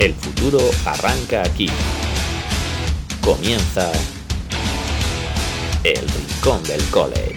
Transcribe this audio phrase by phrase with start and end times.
[0.00, 1.66] El futuro arranca aquí.
[3.22, 3.92] Comienza
[5.84, 7.36] el Rincón del College.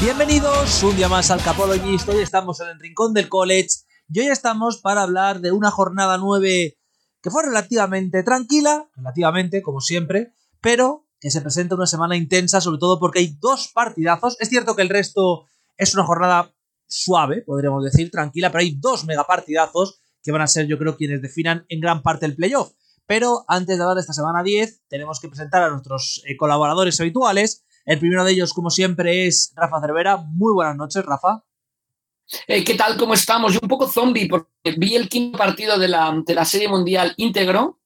[0.00, 2.08] Bienvenidos un día más al Capologist.
[2.08, 3.68] Hoy estamos en el Rincón del College
[4.08, 6.76] y hoy estamos para hablar de una jornada 9
[7.22, 12.80] que fue relativamente tranquila, relativamente como siempre, pero que se presenta una semana intensa, sobre
[12.80, 14.36] todo porque hay dos partidazos.
[14.40, 16.55] Es cierto que el resto es una jornada
[16.86, 21.22] suave, podríamos decir, tranquila, pero hay dos megapartidazos que van a ser, yo creo, quienes
[21.22, 22.72] definan en gran parte el playoff.
[23.06, 27.00] Pero antes de hablar de esta semana 10, tenemos que presentar a nuestros eh, colaboradores
[27.00, 27.64] habituales.
[27.84, 30.16] El primero de ellos, como siempre, es Rafa Cervera.
[30.16, 31.44] Muy buenas noches, Rafa.
[32.48, 32.96] Eh, ¿Qué tal?
[32.96, 33.52] ¿Cómo estamos?
[33.52, 37.14] Yo un poco zombie porque vi el quinto partido de la, de la Serie Mundial
[37.16, 37.80] íntegro,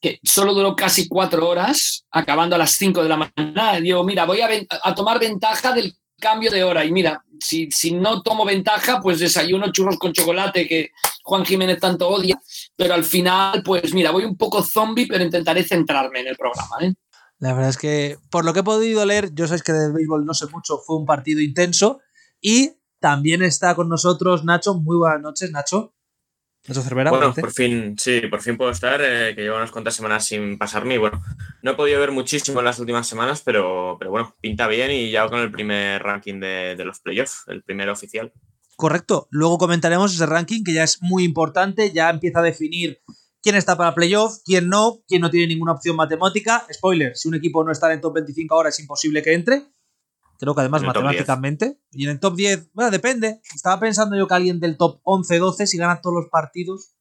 [0.00, 3.80] que solo duró casi cuatro horas, acabando a las cinco de la mañana.
[3.80, 4.48] Digo, mira, voy a,
[4.82, 6.84] a tomar ventaja del cambio de hora.
[6.84, 10.90] Y mira, si, si, no tomo ventaja, pues desayuno churros con chocolate que
[11.22, 12.40] Juan Jiménez tanto odia.
[12.76, 16.76] Pero al final, pues mira, voy un poco zombie, pero intentaré centrarme en el programa.
[16.80, 16.94] ¿eh?
[17.38, 20.24] La verdad es que, por lo que he podido leer, yo sabéis que de béisbol
[20.24, 22.00] no sé mucho, fue un partido intenso.
[22.40, 24.74] Y también está con nosotros Nacho.
[24.74, 25.93] Muy buenas noches, Nacho.
[26.66, 27.10] Nacho Cervera.
[27.10, 30.56] Bueno, por fin, sí, por fin puedo estar, eh, que llevo unas cuantas semanas sin
[30.56, 30.94] pasarme.
[30.94, 31.22] Y bueno,
[31.62, 35.10] no he podido ver muchísimo en las últimas semanas, pero, pero bueno, pinta bien y
[35.10, 38.32] ya con el primer ranking de, de los playoffs, el primer oficial.
[38.76, 39.28] Correcto.
[39.30, 43.00] Luego comentaremos ese ranking que ya es muy importante, ya empieza a definir
[43.42, 46.66] quién está para playoff, quién no, quién no tiene ninguna opción matemática.
[46.72, 49.66] Spoiler, si un equipo no está en el top 25 ahora es imposible que entre.
[50.38, 51.80] Creo que además matemáticamente.
[51.90, 53.40] Y en el top 10, bueno, depende.
[53.54, 56.94] Estaba pensando yo que alguien del top 11, 12, si gana todos los partidos,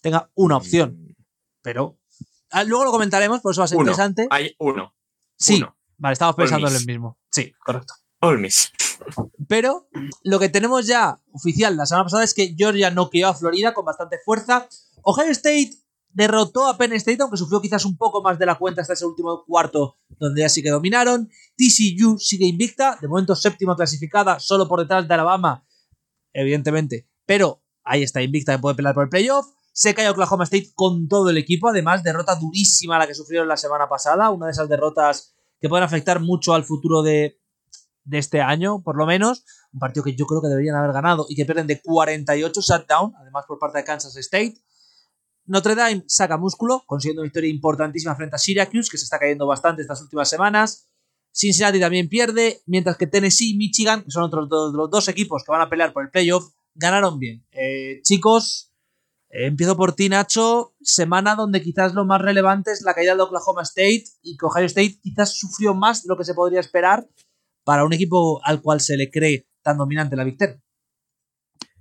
[0.00, 0.58] tenga una mm.
[0.58, 1.16] opción.
[1.62, 1.98] Pero
[2.50, 4.26] ah, luego lo comentaremos, por eso va a ser interesante.
[4.30, 4.94] Hay uno.
[5.36, 5.62] Sí.
[5.96, 7.18] Vale, estamos pensando en el mismo.
[7.30, 7.94] Sí, correcto.
[8.20, 8.72] Olmis.
[9.48, 9.88] Pero
[10.22, 13.84] lo que tenemos ya oficial la semana pasada es que Georgia noqueó a Florida con
[13.84, 14.68] bastante fuerza.
[15.02, 15.70] Ohio State
[16.10, 19.06] derrotó a Penn State, aunque sufrió quizás un poco más de la cuenta hasta ese
[19.06, 21.28] último cuarto, donde ya sí que dominaron.
[21.56, 25.66] TCU sigue invicta, de momento séptima clasificada, solo por detrás de Alabama,
[26.32, 29.46] evidentemente, pero ahí está invicta y puede pelear por el playoff.
[29.72, 33.56] Se cae Oklahoma State con todo el equipo, además, derrota durísima la que sufrieron la
[33.56, 37.38] semana pasada, una de esas derrotas que pueden afectar mucho al futuro de,
[38.04, 39.44] de este año, por lo menos.
[39.72, 43.14] Un partido que yo creo que deberían haber ganado y que pierden de 48 shutdown,
[43.20, 44.54] además por parte de Kansas State.
[45.48, 49.46] Notre Dame saca músculo, consiguiendo una victoria importantísima frente a Syracuse, que se está cayendo
[49.46, 50.88] bastante estas últimas semanas.
[51.32, 55.42] Cincinnati también pierde, mientras que Tennessee y Michigan, que son otros dos, los dos equipos
[55.44, 57.46] que van a pelear por el playoff, ganaron bien.
[57.52, 58.74] Eh, chicos,
[59.30, 60.74] eh, empiezo por ti, Nacho.
[60.82, 64.66] Semana donde quizás lo más relevante es la caída de Oklahoma State y que Ohio
[64.66, 67.08] State quizás sufrió más de lo que se podría esperar
[67.64, 70.60] para un equipo al cual se le cree tan dominante la victoria.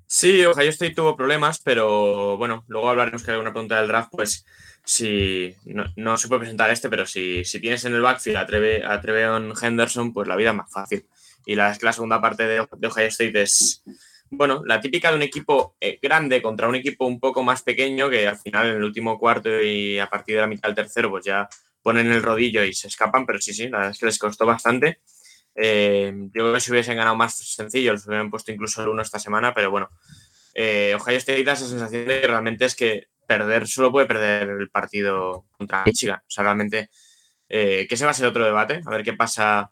[0.09, 4.09] Sí, Ohio State tuvo problemas, pero bueno, luego hablaremos que hay una pregunta del draft,
[4.11, 4.45] pues
[4.85, 5.53] si
[5.97, 9.01] no, se puede presentar este, pero si, si tienes en el backfield a, Treve, a
[9.01, 11.05] Treveon Henderson, pues la vida es más fácil.
[11.45, 13.83] Y la, la segunda parte de, Ohio State es,
[14.29, 18.09] bueno, la típica de un equipo eh, grande contra un equipo un poco más pequeño,
[18.09, 21.09] que al final en el último cuarto y a partir de la mitad del tercero,
[21.09, 21.49] pues ya
[21.81, 24.45] ponen el rodillo y se escapan, pero sí, sí, la verdad es que les costó
[24.45, 25.01] bastante.
[25.59, 29.01] Eh, yo creo que si hubiesen ganado más sencillo, los hubieran puesto incluso el uno
[29.01, 29.89] esta semana, pero bueno.
[30.53, 34.49] Eh, Ohio State da esa sensación de que realmente es que perder, solo puede perder
[34.49, 36.19] el partido contra Michigan.
[36.19, 36.89] O sea, realmente,
[37.49, 39.71] eh, que ese va a ser otro debate, a ver qué pasa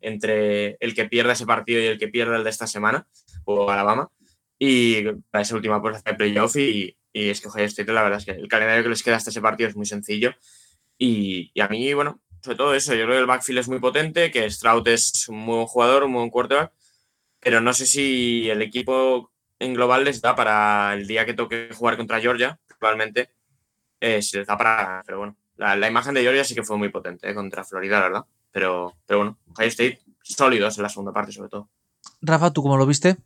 [0.00, 3.06] entre el que pierda ese partido y el que pierda el de esta semana,
[3.44, 4.10] o Alabama,
[4.58, 6.56] y para esa última puerta de playoff.
[6.56, 9.16] Y, y, es que Ohio State, la verdad es que el calendario que les queda
[9.16, 10.32] hasta ese partido es muy sencillo.
[10.98, 13.78] Y, y a mí, bueno, sobre todo eso, yo creo que el backfield es muy
[13.78, 16.72] potente, que Stroud es un muy buen jugador, un buen quarterback,
[17.40, 21.70] pero no sé si el equipo en global les da para el día que toque
[21.74, 23.30] jugar contra Georgia, probablemente,
[24.00, 25.02] eh, si les da para...
[25.04, 28.06] Pero bueno, la, imagen de Georgia sí que fue muy potente eh, contra Florida, la
[28.06, 28.24] verdad.
[28.50, 31.68] Pero, pero bueno, Ohio State sólidos en la segunda parte sobre todo.
[32.22, 33.16] Rafa, ¿tú cómo lo viste?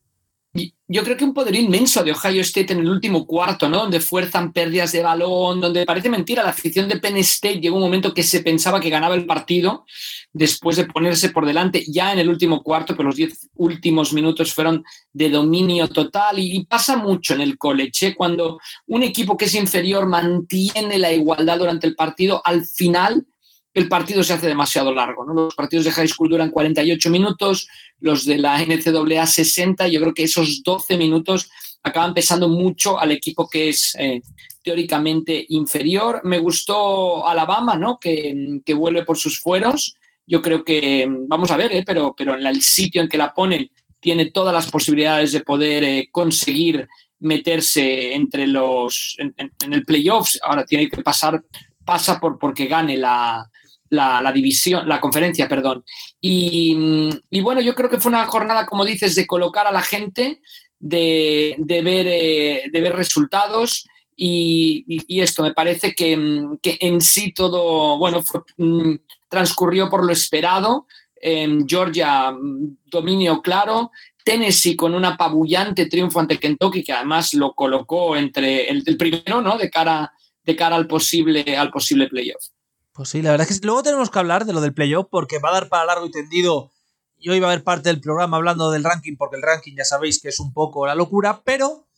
[0.86, 3.78] Yo creo que un poder inmenso de Ohio State en el último cuarto, ¿no?
[3.78, 7.82] Donde fuerzan pérdidas de balón, donde parece mentira, la afición de Penn State llegó un
[7.82, 9.84] momento que se pensaba que ganaba el partido
[10.32, 14.52] después de ponerse por delante ya en el último cuarto, pero los diez últimos minutos
[14.52, 18.14] fueron de dominio total y, pasa mucho en el college, ¿eh?
[18.14, 23.26] cuando un equipo que es inferior mantiene la igualdad durante el partido, al final
[23.75, 25.25] el partido se hace demasiado largo.
[25.25, 25.35] ¿no?
[25.35, 27.69] Los partidos de high school duran 48 minutos,
[27.99, 29.88] los de la NCAA 60.
[29.88, 31.50] Yo creo que esos 12 minutos
[31.82, 34.23] acaban pesando mucho al equipo que es eh,
[34.62, 36.21] teóricamente inferior.
[36.25, 37.99] Me gustó Alabama, ¿no?
[37.99, 39.97] Que, que, vuelve por sus fueros.
[40.26, 41.82] Yo creo que, vamos a ver, ¿eh?
[41.85, 45.82] pero, pero en el sitio en que la ponen tiene todas las posibilidades de poder
[45.82, 46.88] eh, conseguir
[47.21, 49.35] meterse entre los en,
[49.73, 50.38] el playoffs.
[50.43, 51.43] Ahora tiene que pasar,
[51.85, 53.50] pasa por porque gane la,
[53.94, 55.85] la, división, la conferencia, perdón.
[56.20, 59.82] Y, y, bueno, yo creo que fue una jornada, como dices, de colocar a la
[59.82, 60.41] gente,
[60.79, 63.87] de, de ver, eh, de ver resultados.
[64.17, 64.85] Y,
[65.20, 68.23] esto me parece que, que, en sí todo, bueno,
[68.56, 68.94] mm,
[69.29, 70.87] transcurrió por lo esperado.
[71.17, 73.90] En Georgia, mm, dominio claro.
[74.25, 79.43] Tennessee con un apabullante triunfo ante Kentucky, que además lo colocó entre el, el primero,
[79.43, 79.58] ¿no?
[79.58, 80.12] De cara,
[80.43, 82.47] de cara al posible, al posible playoff.
[82.94, 85.41] Pues sí, la verdad es que luego tenemos que hablar de lo del playoff porque
[85.41, 86.70] va a dar para largo y tendido.
[87.19, 89.85] Y hoy va a haber parte del programa hablando del ranking, porque el ranking ya
[89.85, 91.88] sabéis que es un poco la locura, pero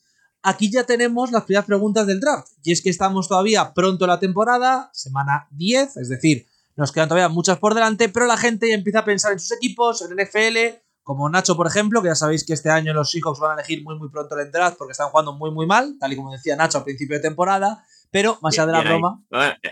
[0.41, 2.51] aquí ya tenemos las primeras preguntas del draft.
[2.63, 7.09] Y es que estamos todavía pronto en la temporada, semana 10, es decir, nos quedan
[7.09, 10.15] todavía muchas por delante, pero la gente ya empieza a pensar en sus equipos, en
[10.15, 13.61] NFL, como Nacho, por ejemplo, que ya sabéis que este año los Seahawks van a
[13.61, 16.31] elegir muy muy pronto el draft porque están jugando muy muy mal, tal y como
[16.31, 17.85] decía Nacho al principio de temporada.
[18.11, 19.23] Pero más allá de la broma.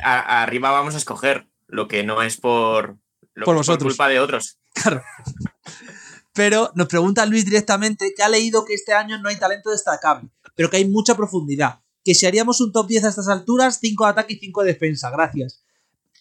[0.02, 2.98] arriba vamos a escoger lo que no es por,
[3.44, 3.94] por, vosotros.
[3.94, 4.60] culpa de otros.
[4.74, 5.02] Claro.
[6.34, 10.30] Pero nos pregunta Luis directamente que ha leído que este año no hay talento destacable,
[10.54, 11.80] pero que hay mucha profundidad.
[12.04, 14.74] Que si haríamos un top 10 a estas alturas, 5 de ataque y 5 de
[14.74, 15.10] defensa.
[15.12, 15.64] Gracias.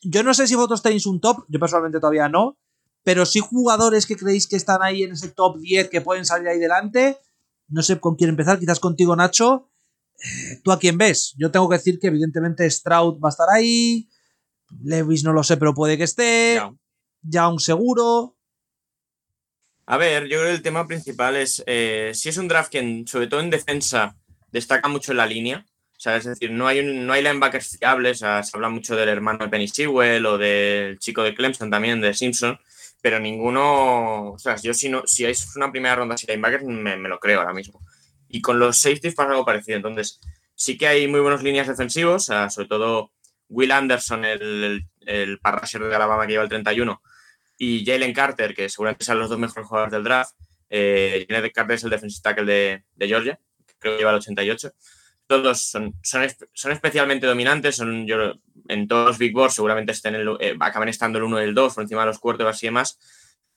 [0.03, 2.57] Yo no sé si vosotros tenéis un top, yo personalmente todavía no,
[3.05, 6.49] pero si jugadores que creéis que están ahí en ese top 10 que pueden salir
[6.49, 7.19] ahí delante.
[7.69, 9.69] No sé con quién empezar, quizás contigo, Nacho.
[10.63, 11.35] ¿Tú a quién ves?
[11.39, 14.09] Yo tengo que decir que evidentemente Stroud va a estar ahí.
[14.83, 16.61] Levis no lo sé, pero puede que esté.
[17.23, 18.37] Ya un seguro.
[19.87, 23.05] A ver, yo creo que el tema principal es eh, si es un draft que,
[23.07, 24.17] sobre todo en defensa,
[24.51, 25.67] destaca mucho en la línea.
[25.97, 28.19] O sea, es decir, no hay, un, no hay linebackers fiables.
[28.19, 32.15] se habla mucho del hermano de Penny Sewell o del chico de Clemson también, de
[32.15, 32.59] Simpson.
[33.03, 34.33] Pero ninguno.
[34.33, 37.19] O sea, yo si, no, si hay una primera ronda sin linebackers, me, me lo
[37.19, 37.81] creo ahora mismo.
[38.35, 39.77] Y con los safeties pasa algo parecido.
[39.77, 40.19] Entonces,
[40.57, 43.13] sí que hay muy buenas líneas defensivos, sobre todo
[43.49, 47.01] Will Anderson, el, el, de Alabama que lleva el 31,
[47.59, 50.35] y Jalen Carter, que seguramente sean los dos mejores jugadores del draft.
[50.69, 53.39] Eh, Jalen Carter es el defensive tackle de, de, Georgia,
[53.79, 54.73] creo que lleva el 88.
[55.29, 58.35] Todos son, son, son especialmente dominantes, son, yo,
[58.67, 60.59] en todos los Big Boards seguramente estén el, eh,
[60.89, 62.99] estando el 1 y el 2 por encima de los cuartos y demás.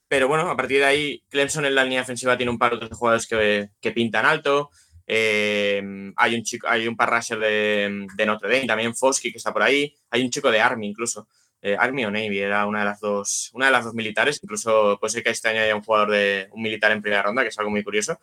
[0.08, 2.78] Pero bueno, a partir de ahí, Clemson en la línea defensiva tiene un par de
[2.78, 4.70] otros jugadores que, que pintan alto.
[5.10, 5.82] Eh,
[6.18, 9.64] hay un chico, hay un par de, de, Notre Dame, también Fosky que está por
[9.64, 9.94] ahí.
[10.10, 11.28] Hay un chico de Army incluso.
[11.62, 14.40] Eh, Army o Navy era una de las dos, una de las dos militares.
[14.44, 17.42] Incluso puede ser que este año haya un jugador de un militar en primera ronda,
[17.42, 18.20] que es algo muy curioso.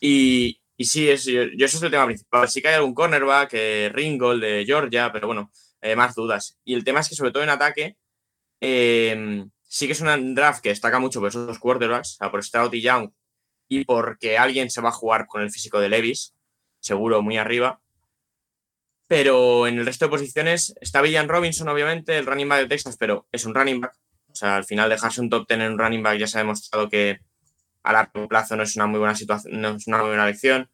[0.00, 2.48] Y, y sí, es, yo, eso es el tema principal.
[2.48, 5.50] Sí que hay algún cornerback, eh, Ringgold de Georgia, pero bueno,
[5.96, 6.58] más dudas.
[6.64, 7.96] Y el tema es que sobre todo en ataque,
[9.66, 12.82] sí que es un draft que destaca mucho por esos dos quarterbacks, por Stroud y
[12.82, 13.10] Young,
[13.68, 16.34] y porque alguien se va a jugar con el físico de Levis,
[16.80, 17.80] seguro muy arriba.
[19.08, 22.96] Pero en el resto de posiciones está Villan Robinson, obviamente, el running back de Texas,
[22.98, 23.94] pero es un running back.
[24.30, 26.42] O sea, al final dejarse un top ten en un running back ya se ha
[26.42, 27.20] demostrado que
[27.82, 30.68] a largo plazo no es una muy buena situación, no es una muy buena elección.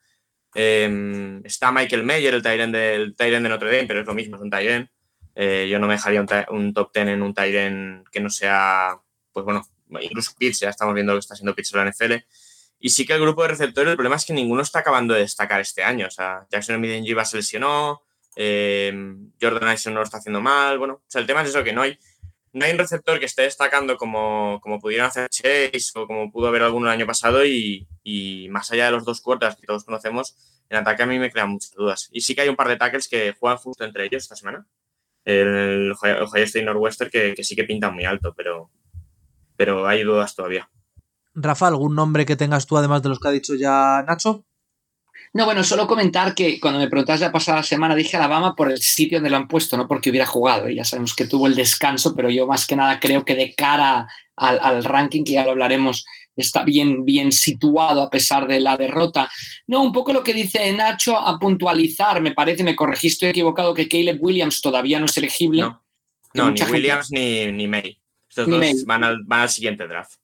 [0.54, 4.42] Em, está Michael Mayer, el Tyren del de Notre Dame, pero es lo mismo, es
[4.42, 4.90] un Tyren.
[5.34, 9.00] Eh, yo no me dejaría un, top 10 en un Tyren que no sea,
[9.32, 9.67] pues bueno,
[10.00, 12.12] incluso Pitts, ya estamos viendo lo que está haciendo Pitts en la NFL.
[12.79, 15.21] Y sí que el grupo de receptores, el problema es que ninguno está acabando de
[15.21, 16.06] destacar este año.
[16.06, 18.02] O sea, Jackson Midenjiva se lesionó,
[18.35, 18.92] eh,
[19.40, 20.78] Jordan Addison no lo está haciendo mal.
[20.78, 21.99] Bueno, o sea, el tema es eso, que no hay,
[22.52, 26.49] no hay un receptor que esté destacando como, como pudieron hacer Chase o como pudo
[26.49, 29.85] haber alguno el año pasado y, y más allá de los dos cuartas que todos
[29.85, 30.37] conocemos,
[30.68, 32.09] en ataque a mí me crean muchas dudas.
[32.11, 34.66] Y sí que hay un par de tackles que juegan justo entre ellos esta semana
[35.25, 38.71] el Ohio State Northwestern que, que, sí que pinta muy alto, pero,
[39.57, 40.69] pero hay dudas todavía.
[41.35, 44.45] Rafa, ¿algún nombre que tengas tú además de los que ha dicho ya Nacho?
[45.35, 48.79] No, bueno, solo comentar que cuando me preguntaste la pasada semana dije Alabama por el
[48.79, 50.69] sitio donde lo han puesto, no porque hubiera jugado.
[50.69, 53.55] Y ya sabemos que tuvo el descanso, pero yo más que nada creo que de
[53.55, 56.05] cara al, al ranking, que ya lo hablaremos
[56.36, 59.30] está bien, bien situado a pesar de la derrota.
[59.66, 63.74] No, un poco lo que dice Nacho a puntualizar, me parece, me corregí, estoy equivocado,
[63.74, 65.62] que Caleb Williams todavía no es elegible.
[66.34, 67.98] No, ni Williams ni, ni, May.
[68.28, 70.14] Estos dos Van, al, van, al, siguiente draft.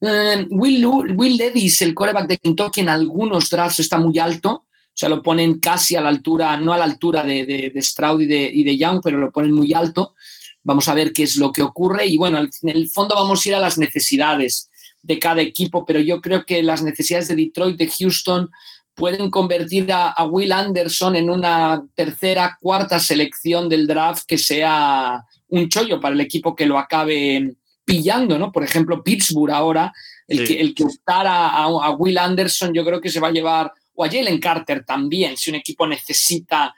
[0.00, 4.66] Eh, Will, Will Levis, el coreback de Kentucky, en algunos drafts está muy alto.
[4.94, 7.82] O sea, lo ponen casi a la altura, no a la altura de, de, de
[7.82, 10.14] Stroud y de, y de Young, pero lo ponen muy alto.
[10.62, 12.06] Vamos a ver qué es lo que ocurre.
[12.06, 14.70] Y bueno, en el fondo vamos a ir a las necesidades
[15.04, 18.50] de cada equipo, pero yo creo que las necesidades de Detroit, de Houston,
[18.94, 25.68] pueden convertir a, Will Anderson en una tercera, cuarta selección del draft que sea un
[25.68, 28.50] chollo para el equipo que lo acabe pillando, ¿no?
[28.50, 29.92] Por ejemplo, Pittsburgh ahora
[30.26, 30.54] El, Sí.
[30.54, 33.70] que, el que optara a, a Will Anderson, yo creo que se va a llevar,
[33.94, 36.74] o a Jalen Carter también, si un equipo necesita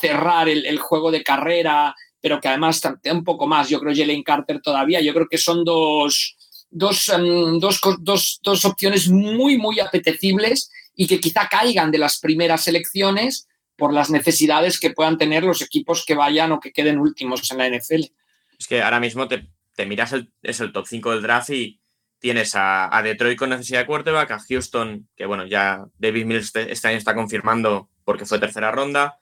[0.00, 3.94] cerrar el, el juego de carrera, pero que además tantea un poco más, yo creo
[3.94, 6.37] Jalen Carter todavía, yo creo que son dos,
[6.70, 12.18] dos, em, dos, dos- dos opciones muy, muy apetecibles y que quizá caigan de las
[12.18, 13.46] primeras selecciones
[13.76, 17.58] por las necesidades que puedan tener los equipos que vayan o que queden últimos en
[17.58, 18.10] la NFL.
[18.58, 19.46] Es que ahora mismo te,
[19.86, 21.80] miras el, es el top 5 del draft y
[22.18, 26.46] tienes a, a Detroit con necesidad de quarterback, a Houston, que bueno, ya David Mills
[26.46, 29.18] este, este año está confirmando porque fue tercera ronda,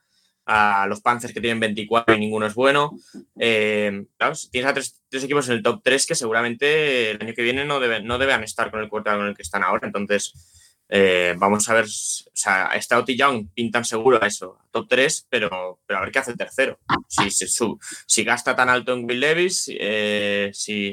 [0.46, 2.96] a los Panthers que tienen 24 y ninguno es bueno.
[3.38, 7.42] Eh, claro, tienes a tres, equipos en el top 3 que seguramente el año que
[7.42, 9.86] viene no deben, no deben estar con el quarterback con el que están ahora.
[9.86, 10.32] Entonces,
[10.88, 11.88] eh, vamos a ver, o
[12.32, 16.20] sea, Stout y Young pintan seguro a eso, top 3, pero, pero a ver qué
[16.20, 16.78] hace el tercero.
[17.08, 17.28] Si,
[18.06, 20.92] si gasta tan alto en Will Levis, eh, si,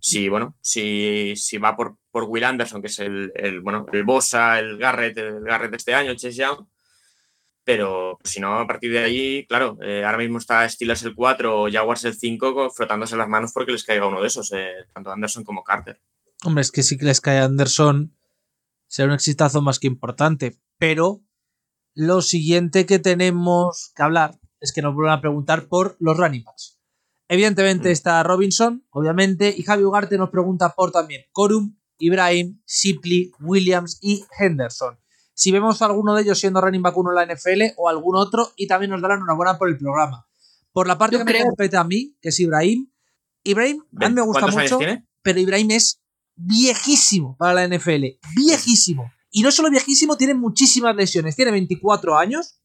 [0.00, 4.02] si, bueno, si, si va por, por Will Anderson, que es el, el, bueno, el
[4.02, 6.66] Bosa, el Garrett, el Garrett de este año, Chase Young,
[7.68, 11.64] pero si no, a partir de allí, claro, eh, ahora mismo está Steelers el 4
[11.64, 15.12] o Jaguars el 5 frotándose las manos porque les caiga uno de esos, eh, tanto
[15.12, 16.00] Anderson como Carter.
[16.46, 18.16] Hombre, es que sí que les cae Anderson.
[18.86, 20.56] Será un exitazo más que importante.
[20.78, 21.20] Pero
[21.92, 26.44] lo siguiente que tenemos que hablar es que nos vuelven a preguntar por los running
[26.44, 26.80] backs.
[27.28, 27.92] Evidentemente Mm.
[27.92, 34.24] está Robinson, obviamente, y Javi Ugarte nos pregunta por también Corum, Ibrahim, Shipley, Williams y
[34.38, 34.98] Henderson.
[35.38, 38.16] Si vemos a alguno de ellos siendo running back uno en la NFL o algún
[38.16, 40.26] otro, y también nos darán una buena por el programa.
[40.72, 42.90] Por la parte Yo que me creo- compete a mí, que es Ibrahim,
[43.44, 44.80] Ibrahim a mí me gusta ¿Cuántos mucho
[45.22, 46.00] pero Ibrahim es
[46.34, 48.18] viejísimo para la NFL.
[48.34, 49.12] Viejísimo.
[49.30, 51.36] Y no solo viejísimo, tiene muchísimas lesiones.
[51.36, 52.60] Tiene 24 años,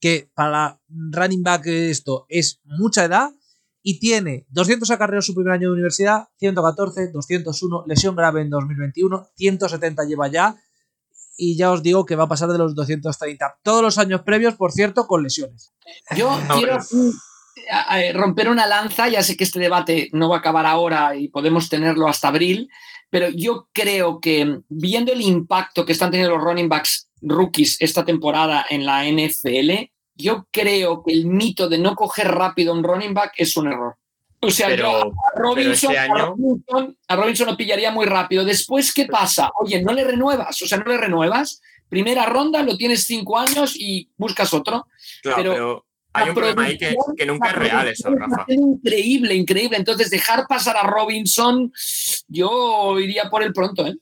[0.00, 3.30] que para running back esto es mucha edad.
[3.82, 9.28] Y tiene 200 acarreos su primer año de universidad, 114, 201, lesión grave en 2021,
[9.36, 10.56] 170 lleva ya.
[11.36, 13.58] Y ya os digo que va a pasar de los 230.
[13.62, 15.72] Todos los años previos, por cierto, con lesiones.
[16.16, 17.10] Yo No, quiero pero- mm,
[17.70, 21.28] a- romper una lanza, ya sé que este debate no va a acabar ahora y
[21.28, 22.68] podemos tenerlo hasta abril,
[23.10, 27.76] pero yo creo que mm, viendo el impacto que están teniendo los running backs rookies
[27.80, 32.82] esta temporada en la NFL, yo creo que el mito de no coger rápido un
[32.82, 33.96] running back es un error.
[34.40, 38.44] O sea, yo a Robinson, este a año- Robinson- a Robinson lo pillaría muy rápido.
[38.44, 39.50] Después, ¿qué pasa?
[39.60, 41.60] Oye, no le renuevas, o sea, no le renuevas.
[41.88, 44.86] Primera ronda, lo tienes cinco años y buscas otro.
[45.22, 48.44] claro, pero pero, hay un problema ahí que, nunca es real eso, Rafa.
[48.48, 49.76] Increíble, increíble.
[49.76, 51.72] Entonces, dejar pasar a Robinson,
[52.28, 53.94] yo iría por el pronto, ¿eh?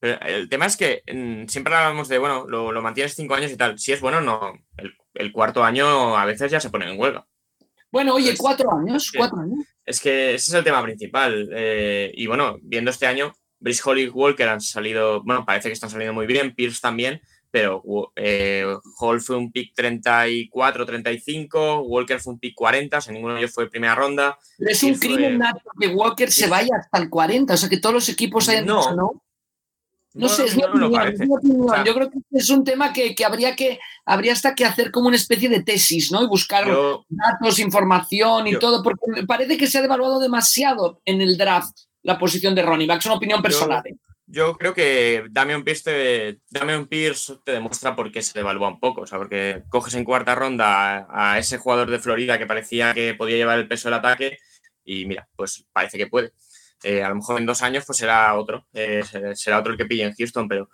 [0.00, 3.50] Pero el tema es que mm, siempre hablamos de, bueno, lo, lo mantienes cinco años
[3.50, 3.78] y tal.
[3.78, 4.52] Si es bueno, no.
[4.76, 7.26] El, el cuarto año a veces ya se pone en huelga.
[7.90, 9.16] Bueno, oye, Pues, cuatro años, sí.
[9.18, 9.64] cuatro años.
[9.84, 11.48] Es que ese es el tema principal.
[11.52, 15.72] eh, y bueno, viendo este año, Brice Hall y Walker han salido, bueno, parece que
[15.72, 17.82] están saliendo muy bien, Pierce también, pero
[18.14, 18.66] eh,
[19.00, 23.40] Hall fue un pick 34, 35, Walker fue un pick 40, o sea, ninguno de
[23.40, 24.38] ellos fue primera ronda.
[24.58, 25.40] Pero es un crimen
[25.80, 28.80] que Walker se vaya hasta el 40, o sea, que todos los equipos hayan No.
[28.80, 29.22] dicho no.
[30.14, 31.68] No, sé, es no opinión, es mi opinión.
[31.68, 34.64] O sea- Yo creo que es un tema que, que habría que habría hasta que
[34.64, 36.22] hacer como una especie de tesis, ¿no?
[36.22, 40.18] Y buscar Yo, datos, información y Yo- todo, porque me parece que se ha devaluado
[40.18, 43.00] demasiado en el draft la posición de Ronnie Back.
[43.00, 43.82] Es una opinión personal.
[43.86, 43.96] ¿eh?
[44.30, 48.78] yo creo que Damian Pierce, te, Damian Pierce te demuestra por qué se devalúa un
[48.78, 49.00] poco.
[49.02, 52.92] O sea, porque coges en cuarta ronda a, a ese jugador de Florida que parecía
[52.92, 54.36] que podía llevar el peso del ataque
[54.84, 56.32] y mira, pues parece que puede.
[56.82, 59.02] Eh, a lo mejor en dos años pues será otro, eh,
[59.34, 60.70] será otro el que pille en Houston, pero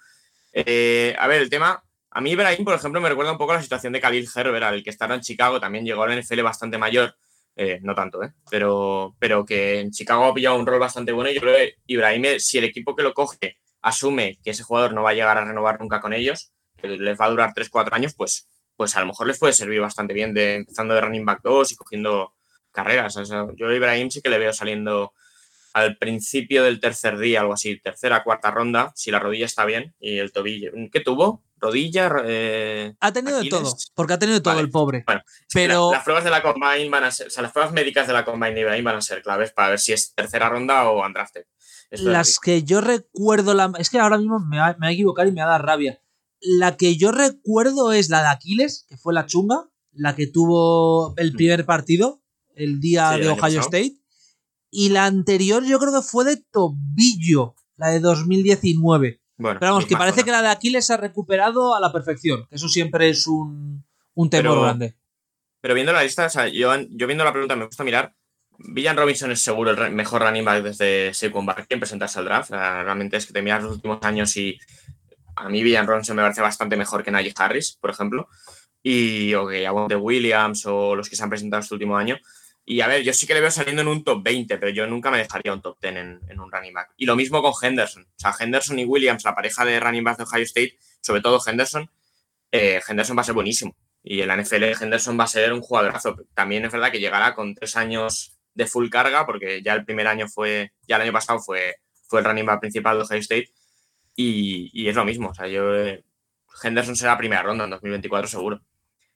[0.53, 3.57] eh, a ver, el tema, a mí Ibrahim, por ejemplo, me recuerda un poco a
[3.57, 6.43] la situación de Khalil Herbert, el que estaba en Chicago, también llegó a la NFL
[6.43, 7.17] bastante mayor,
[7.57, 8.33] eh, no tanto, ¿eh?
[8.49, 11.75] pero, pero que en Chicago ha pillado un rol bastante bueno y yo creo que
[11.87, 15.37] Ibrahim, si el equipo que lo coge asume que ese jugador no va a llegar
[15.39, 19.01] a renovar nunca con ellos, que les va a durar 3-4 años, pues, pues a
[19.01, 22.35] lo mejor les puede servir bastante bien de empezando de running back 2 y cogiendo
[22.73, 23.17] carreras.
[23.17, 25.13] O sea, yo a Ibrahim sí que le veo saliendo
[25.75, 29.95] al principio del tercer día, algo así, tercera, cuarta ronda, si la rodilla está bien
[30.01, 30.71] y el tobillo.
[30.91, 31.45] ¿Qué tuvo?
[31.59, 32.11] ¿Rodilla?
[32.25, 34.65] Eh, Ha tenido de todo, porque ha tenido de todo Vale.
[34.67, 35.03] el pobre.
[35.07, 37.73] Bueno, Pero la- las pruebas de la Combine van a ser, o sea, las pruebas
[37.73, 40.89] médicas de la Combine de van a ser claves para ver si es tercera ronda
[40.89, 41.45] o undrafted.
[41.91, 44.93] Esto las que yo recuerdo, la, es que ahora mismo me va, me va a
[44.93, 46.01] equivocar y me va a dar rabia.
[46.41, 51.15] La que yo recuerdo es la de Aquiles, que fue la chunga, la que tuvo
[51.17, 52.21] el primer partido,
[52.55, 53.61] el día Sí, de Ohio.
[53.61, 53.95] State.
[54.77, 59.21] Y la anterior yo creo que fue de tobillo, la de 2019.
[59.37, 60.25] Bueno, Pero vamos, que parece zona.
[60.25, 63.85] que la de Aquiles se ha recuperado a la perfección, que eso siempre es un,
[64.15, 64.97] un temor Pero- grande.
[65.61, 68.15] Pero viendo la lista, o sea, yo, yo viendo la pregunta me gusta mirar.
[68.59, 72.51] Villan Robinson es seguro el mejor running back desde Saquon Barkley en presentarse al draft.
[72.51, 74.59] Realmente es que te miras los últimos años y
[75.37, 78.29] a mí Villan Robinson me parece bastante mejor que Najee Harris, por ejemplo.
[78.83, 82.19] Y o que de Williams o los que se han presentado este último año.
[82.67, 84.87] Y a ver, yo sí que le veo saliendo en un top 20, pero yo
[84.87, 86.93] nunca me dejaría un top 10 en, un running back.
[86.97, 88.05] Y lo mismo con Henderson.
[88.05, 91.41] O sea, Henderson y Williams, la pareja de running back de Ohio State, sobre todo
[91.47, 91.91] Henderson,
[92.51, 93.77] eh, Henderson va a ser buenísimo.
[94.03, 96.17] Y en la NFL Henderson va a ser un jugadorazo.
[96.35, 100.07] También es verdad que llegará con tres años de full carga, porque ya el primer
[100.07, 103.51] año fue, ya el año pasado fue, fue el running back principal de Ohio State.
[104.17, 105.31] Y, es lo mismo.
[105.31, 105.75] O sea, yo.
[105.75, 106.05] Eh,
[106.63, 108.61] Henderson será primera ronda en 2024, seguro.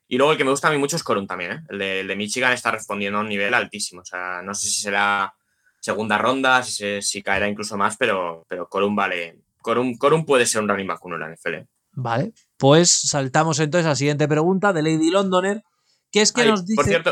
[0.08, 1.62] Y luego el que me gusta a mí mucho es Corun también, ¿eh?
[1.68, 4.00] el, de, Michigan está respondiendo a un nivel altísimo.
[4.00, 5.34] O sea, no sé si será
[5.80, 9.38] segunda ronda, si, si caerá incluso más, pero, pero Corun vale.
[9.60, 11.68] Corun, puede ser un running back uno en la NFL.
[11.92, 15.62] Vale, pues saltamos entonces a la siguiente pregunta de Lady Londoner,
[16.10, 16.76] que es que nos dice...
[16.76, 17.10] Por cierto,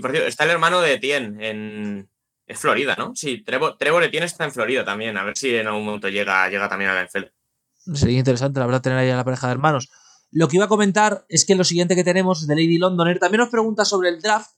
[0.00, 2.08] por cierto, está el hermano de Etienne en...
[2.46, 3.12] Es Florida, ¿no?
[3.14, 5.16] Sí, Trevor, Trevor Etienne está en Florida también.
[5.16, 7.26] A ver si en algún momento llega, llega también a la NFL.
[7.94, 9.88] Sería interesante, la verdad, tener ahí a la pareja de hermanos.
[10.32, 13.18] Lo que iba a comentar es que lo siguiente que tenemos es de Lady Londoner.
[13.18, 14.52] También nos pregunta sobre el draft.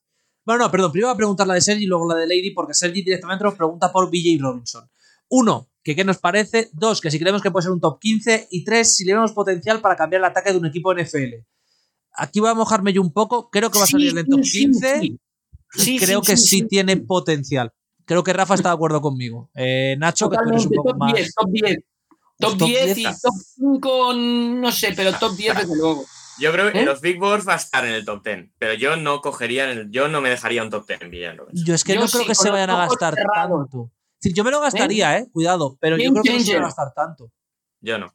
[0.45, 2.51] Bueno, no, perdón, primero va a preguntar la de Sergi y luego la de Lady,
[2.51, 4.91] porque Sergi directamente nos pregunta por BJ Robinson.
[5.29, 6.69] Uno, que qué nos parece.
[6.73, 8.49] Dos, que si creemos que puede ser un top 15.
[8.51, 11.47] Y tres, si le vemos potencial para cambiar el ataque de un equipo NFL.
[12.15, 13.49] Aquí voy a mojarme yo un poco.
[13.51, 15.01] Creo que va a salir en el top 15.
[15.75, 17.73] Sí, Creo que sí, tiene potencial.
[18.05, 19.51] Creo que Rafa está de acuerdo conmigo.
[19.55, 21.15] Eh, Nacho, que tú eres un poco más.
[21.35, 21.79] top 10.
[22.49, 26.05] Top, 10, y top 5, no sé, pero top 10 desde luego.
[26.39, 26.85] Yo creo que ¿Eh?
[26.85, 29.91] los Big Boards va a estar en el top 10, pero yo no cogería, el,
[29.91, 31.45] yo no me dejaría un top 10 en Villano.
[31.53, 33.91] Yo es que no creo que se vayan a gastar tanto.
[34.23, 35.27] yo me lo gastaría, ¿eh?
[35.33, 37.31] Cuidado, pero yo creo que no se va a gastar tanto.
[37.81, 38.13] Yo no.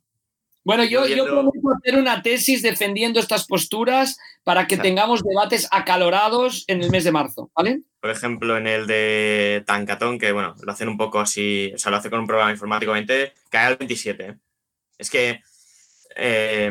[0.67, 6.65] Bueno, yo, yo prometo hacer una tesis defendiendo estas posturas para que tengamos debates acalorados
[6.67, 7.83] en el mes de marzo, ¿vale?
[8.01, 11.89] Por ejemplo, en el de Tancatón, que bueno, lo hacen un poco así, o sea,
[11.89, 14.25] lo hace con un programa informáticamente, cae al 27.
[14.25, 14.37] ¿eh?
[14.97, 15.41] Es que,
[16.17, 16.69] eh,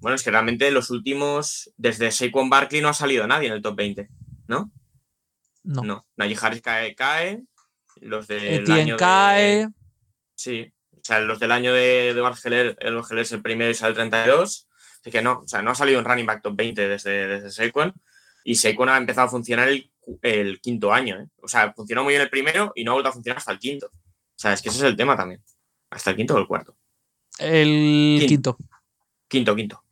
[0.00, 3.62] bueno, es que realmente los últimos, desde Saquon Barkley no ha salido nadie en el
[3.62, 4.10] top 20,
[4.48, 4.70] ¿no?
[5.62, 5.82] No.
[5.82, 7.42] No, Najee Harris cae, cae.
[8.02, 9.66] Los del año cae.
[10.34, 13.74] Sí, o sea, los del año de, de Bargeler, el Bargeler es el primero y
[13.74, 14.68] sale el 32.
[15.00, 17.50] Así que no, o sea, no ha salido un running back top 20 desde, desde
[17.50, 17.94] Saquon.
[18.44, 21.20] Y Saquon ha empezado a funcionar el, quinto año.
[21.20, 21.26] ¿eh?
[21.42, 23.58] O sea, funcionó muy bien el primero y no ha vuelto a funcionar hasta el
[23.58, 23.86] quinto.
[23.86, 25.42] O sea, es que ese es el tema también.
[25.90, 26.76] ¿Hasta el quinto o el cuarto?
[27.38, 28.58] El quinto.
[29.26, 29.84] Quinto, quinto.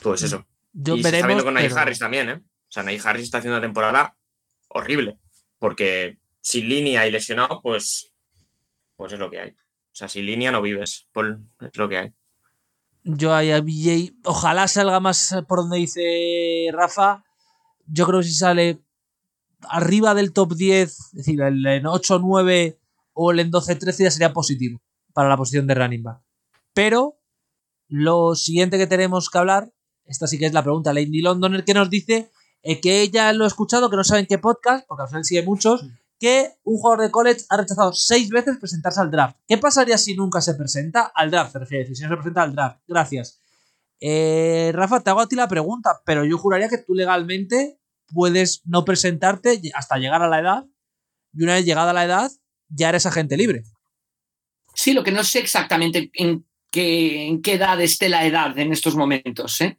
[0.00, 0.46] Pues eso.
[0.72, 2.34] y se está viendo con Najee Harris también, ¿eh?
[2.34, 4.16] O sea, Najee Harris está haciendo una temporada
[4.68, 5.18] horrible.
[5.58, 8.12] Porque sin línea y lesionado, pues,
[8.96, 9.56] pues es lo que hay.
[9.94, 11.06] O sea, sin línea no vives.
[11.60, 12.12] es lo que hay.
[13.04, 17.22] Yo ahí a BJ, ojalá salga más por donde dice Rafa.
[17.86, 18.82] Yo creo que si sale
[19.68, 22.80] arriba del top 10, es decir, en 8 9
[23.12, 26.20] o el en 12 13 ya sería positivo para la posición de running back.
[26.72, 27.20] Pero
[27.86, 29.72] lo siguiente que tenemos que hablar,
[30.06, 33.44] esta sí que es la pregunta Lady Londoner, que nos dice eh, que ella lo
[33.44, 35.86] ha escuchado, que no saben qué podcast, porque al final sigue muchos,
[36.24, 39.36] que un jugador de college ha rechazado seis veces presentarse al draft.
[39.46, 41.12] ¿Qué pasaría si nunca se presenta?
[41.14, 42.80] Al draft, te refieres, si no se presenta al draft.
[42.88, 43.42] Gracias.
[44.00, 48.62] Eh, Rafa, te hago a ti la pregunta, pero yo juraría que tú legalmente puedes
[48.64, 50.64] no presentarte hasta llegar a la edad
[51.34, 52.30] y una vez llegada a la edad
[52.68, 53.62] ya eres agente libre.
[54.74, 58.72] Sí, lo que no sé exactamente en qué, en qué edad esté la edad en
[58.72, 59.78] estos momentos, ¿eh?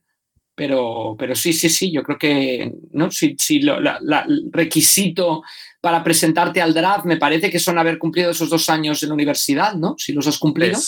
[0.56, 3.12] Pero, pero sí, sí, sí, yo creo que ¿no?
[3.12, 5.44] si, si el requisito
[5.82, 9.16] para presentarte al draft me parece que son haber cumplido esos dos años en la
[9.16, 9.96] universidad, ¿no?
[9.98, 10.80] Si los has cumplido.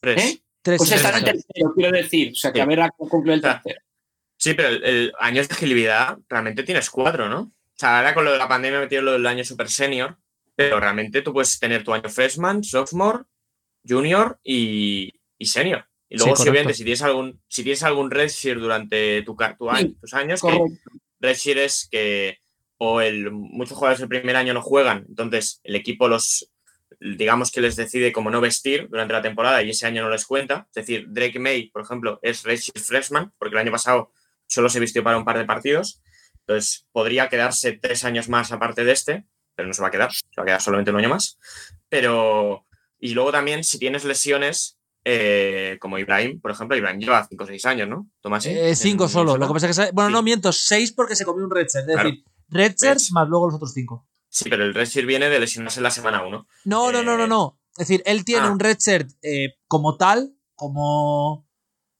[0.00, 0.24] Tres.
[0.24, 0.40] ¿Eh?
[0.62, 2.32] pues estar en tercero, quiero decir.
[2.32, 3.80] O sea, que haber cumplido el tercero.
[4.36, 7.40] Sí, pero el, año de agilidad realmente tienes cuatro, ¿no?
[7.40, 10.16] O sea, ahora con lo de la pandemia he metido lo del año super senior,
[10.54, 13.24] pero realmente tú puedes tener tu año freshman, sophomore,
[13.86, 15.86] junior y, y senior.
[16.08, 19.36] Y luego, si obviamente, si tienes algún, si tienes algún redshirt durante tu,
[20.00, 20.60] tus años, que
[21.20, 22.38] redshirt es que
[22.78, 26.50] o el, muchos jugadores el primer año no juegan, entonces el equipo los,
[27.00, 30.26] digamos que les decide como no vestir durante la temporada y ese año no les
[30.26, 30.66] cuenta.
[30.68, 34.12] Es decir, Drake May, por ejemplo, es redshirt freshman, porque el año pasado
[34.46, 36.02] solo se vistió para un par de partidos.
[36.40, 40.12] Entonces, podría quedarse tres años más aparte de este, pero no se va a quedar,
[40.12, 41.38] se va a quedar solamente un año más.
[41.88, 42.66] Pero,
[42.98, 47.46] y luego también, si tienes lesiones, eh, como Ibrahim, por ejemplo, Ibrahim lleva 5 o
[47.46, 48.10] 6 años, ¿no?
[48.20, 48.46] Tomás.
[48.46, 49.36] Eh, cinco solo.
[49.36, 49.92] Lo que pasa es que.
[49.92, 51.88] Bueno, no miento, 6 porque se comió un redshirt.
[51.88, 54.06] Es decir, redshirt más luego los otros 5.
[54.28, 56.46] Sí, pero el redshirt viene de lesionarse en la semana 1.
[56.64, 57.60] No, no, no, no, no.
[57.76, 58.50] Es decir, él tiene ah.
[58.50, 61.46] un redshirt eh, como tal, como,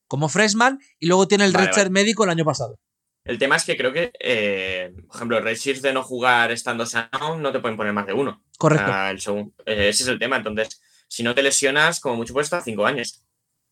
[0.06, 2.78] como freshman, y luego tiene el redshirt médico el año pasado.
[3.24, 6.84] El tema es que creo que, eh, por ejemplo, el Redshift de no jugar estando
[6.84, 8.44] sano, no te pueden poner más de uno.
[8.58, 8.84] Correcto.
[8.84, 10.36] O sea, el segundo- eh, ese es el tema.
[10.36, 13.22] Entonces, si no te lesionas, como mucho puedes estar cinco años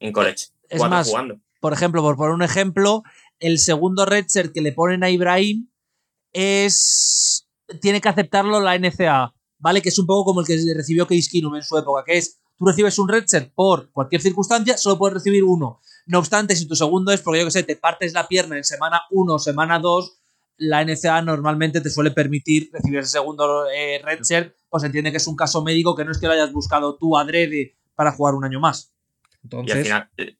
[0.01, 0.47] en college.
[0.69, 1.41] Es más, jugando.
[1.61, 3.03] Por ejemplo, por poner un ejemplo,
[3.39, 5.69] el segundo redshirt que le ponen a Ibrahim
[6.33, 7.49] es.
[7.81, 9.81] Tiene que aceptarlo la NCA, ¿vale?
[9.81, 12.39] Que es un poco como el que recibió Case Keenum en su época, que es
[12.59, 15.81] tú recibes un redshirt por cualquier circunstancia, solo puedes recibir uno.
[16.07, 18.65] No obstante, si tu segundo es porque yo que sé, te partes la pierna en
[18.65, 20.19] semana 1 o semana 2,
[20.59, 25.27] la NCA normalmente te suele permitir recibir ese segundo eh, redshirt, pues entiende que es
[25.27, 28.45] un caso médico que no es que lo hayas buscado tú adrede para jugar un
[28.45, 28.91] año más.
[29.35, 30.37] Y Entonces, al final, eh,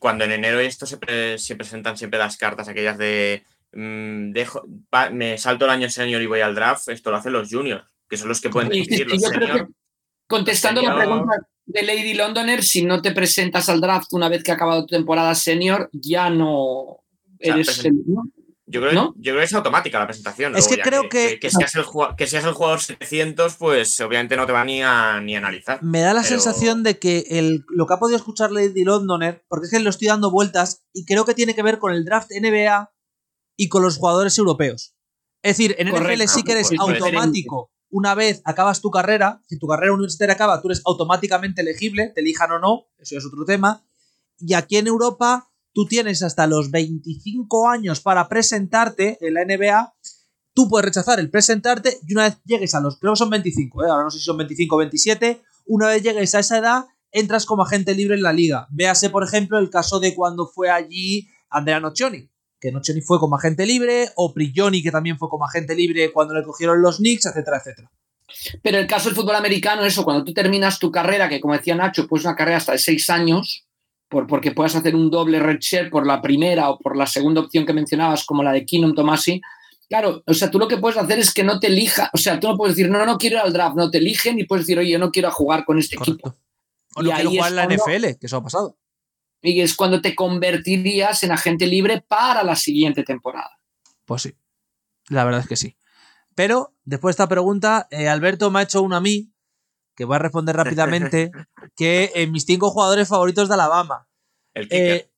[0.00, 4.66] cuando en enero esto se, pre- se presentan siempre las cartas aquellas de mm, dejo,
[4.90, 7.84] pa- me salto el año senior y voy al draft, esto lo hacen los juniors,
[8.08, 9.66] que son los que pueden Y decidir los que
[10.26, 11.34] contestando la Senior- pregunta
[11.66, 14.94] de Lady Londoner, si no te presentas al draft una vez que ha acabado tu
[14.96, 16.98] temporada senior, ya no
[17.40, 18.22] sea, eres presen- el- ¿no?
[18.68, 19.14] Yo creo, ¿No?
[19.16, 20.56] yo creo que es automática la presentación.
[20.56, 24.00] Es luego que creo que- que, seas el, jugua- que seas el jugador 700, pues
[24.00, 25.80] obviamente no te va ni a, ni a analizar.
[25.84, 29.44] Me da la Pero- sensación de que el, lo que ha podido escuchar Lady Londoner,
[29.48, 32.04] porque es que lo estoy dando vueltas y creo que tiene que ver con el
[32.04, 32.92] draft NBA
[33.56, 34.94] y con los jugadores europeos.
[35.42, 36.12] Es decir, en Correcto.
[36.24, 37.70] NFL sí que eres Pues automático.
[37.88, 42.20] Una vez acabas tu carrera, si tu carrera universitaria acaba, tú eres automáticamente elegible, te
[42.20, 43.86] elijan o no, eso es otro tema.
[44.38, 49.94] Y aquí en Europa, tú tienes hasta los 25 años para presentarte en la NBA.
[50.54, 53.84] Tú puedes rechazar el presentarte y una vez llegues a los, creo que son 25,
[53.84, 53.90] ¿eh?
[53.90, 57.44] ahora no sé si son 25 o 27, una vez llegues a esa edad, entras
[57.44, 58.66] como agente libre en la liga.
[58.70, 63.36] Véase, por ejemplo, el caso de cuando fue allí Andrea Nocioni, que Nocioni fue como
[63.36, 67.26] agente libre, o Prigioni, que también fue como agente libre cuando le cogieron los Knicks,
[67.26, 67.92] etcétera, etcétera.
[68.62, 71.74] Pero el caso del fútbol americano, eso, cuando tú terminas tu carrera, que como decía
[71.74, 73.65] Nacho, pues una carrera hasta de seis años,
[74.08, 77.40] por, porque puedas hacer un doble red share por la primera o por la segunda
[77.40, 79.40] opción que mencionabas, como la de Keenum Tomasi.
[79.88, 82.40] Claro, o sea, tú lo que puedes hacer es que no te elija, o sea,
[82.40, 84.66] tú no puedes decir, no, no quiero ir al draft, no te eligen y puedes
[84.66, 86.34] decir, oye, yo no quiero jugar con este equipo.
[86.96, 88.78] O Y no quiero ahí jugar es en la cuando- NFL, que eso ha pasado.
[89.42, 93.50] Y es cuando te convertirías en agente libre para la siguiente temporada.
[94.04, 94.32] Pues sí.
[95.08, 95.76] La verdad es que sí.
[96.34, 99.30] Pero, después de esta pregunta, eh, Alberto me ha hecho una a mí,
[99.96, 101.32] que voy a responder rápidamente,
[101.74, 104.08] que en mis cinco jugadores favoritos de Alabama.
[104.54, 104.68] El.
[104.70, 105.10] Eh,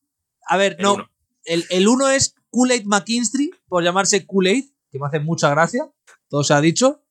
[0.46, 0.94] a ver, el no.
[0.94, 1.10] uno.
[1.44, 5.90] El, el uno es Kool-Aid McKinstry, por llamarse Kool-Aid, que me hace mucha gracia.
[6.28, 7.02] Todo se ha dicho.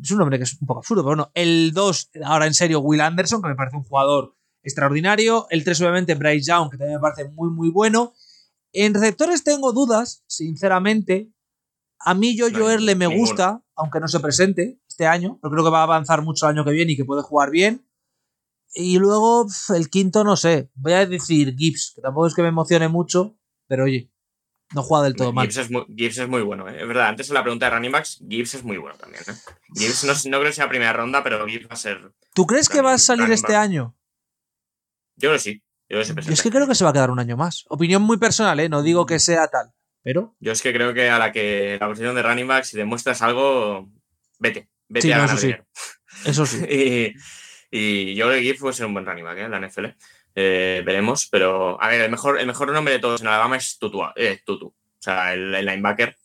[0.00, 1.30] Es un nombre que es un poco absurdo, pero bueno.
[1.34, 5.46] El 2, ahora en serio, Will Anderson, que me parece un jugador extraordinario.
[5.50, 8.14] El 3, obviamente, Bryce Young, que también me parece muy, muy bueno.
[8.72, 11.30] En receptores tengo dudas, sinceramente.
[12.00, 15.38] A mí Jojo Erle me gusta, aunque no se presente este año.
[15.42, 17.50] Pero creo que va a avanzar mucho el año que viene y que puede jugar
[17.50, 17.86] bien.
[18.72, 20.70] Y luego el quinto, no sé.
[20.74, 23.36] Voy a decir Gibbs, que tampoco es que me emocione mucho,
[23.68, 24.10] pero oye,
[24.72, 25.46] no juega del todo mal.
[25.46, 26.80] Gibbs, es muy, Gibbs es muy bueno, ¿eh?
[26.80, 27.08] es verdad.
[27.08, 29.22] Antes en la pregunta de running backs, Gibbs es muy bueno también.
[29.28, 29.34] ¿eh?
[29.76, 32.12] Gibbs no, no creo que sea primera ronda, pero Gibbs va a ser.
[32.34, 33.62] ¿Tú crees que va a salir este back.
[33.62, 33.96] año?
[35.16, 35.62] Yo creo que sí.
[35.88, 37.64] Yo creo que Yo es que creo que se va a quedar un año más.
[37.68, 38.68] Opinión muy personal, ¿eh?
[38.68, 41.86] No digo que sea tal, pero Yo es que creo que a la que la
[41.86, 43.88] posición de running back, si demuestras algo,
[44.40, 44.68] vete.
[44.88, 45.54] Vete Sí, a no, ganar eso sí.
[46.28, 46.64] eso sí.
[46.70, 47.14] y,
[47.70, 49.42] y yo creo que Gibbs puede ser un buen running back ¿eh?
[49.42, 49.86] en la NFL.
[50.36, 53.78] Eh, veremos, pero a ver, el mejor, el mejor nombre de todos en Alabama es
[53.78, 54.00] Tutu.
[54.16, 54.66] eh, Tutu.
[54.68, 56.16] O sea, el, el linebacker,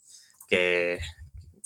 [0.47, 0.99] que,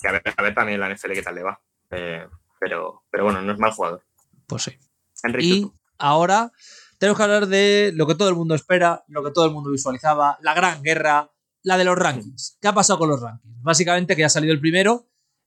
[0.00, 1.60] que a, ver, a ver también la NFL qué tal le va.
[1.90, 2.26] Eh,
[2.60, 4.02] pero, pero bueno, no es mal jugador.
[4.46, 4.78] Pues sí.
[5.22, 5.78] Henry Y Tutu.
[5.98, 6.52] ahora
[6.98, 9.70] tenemos que hablar de lo que todo el mundo espera, lo que todo el mundo
[9.70, 11.30] visualizaba, la gran guerra,
[11.62, 12.58] la de los rankings.
[12.60, 13.62] ¿Qué ha pasado con los rankings?
[13.62, 15.06] Básicamente que ya ha salido el primero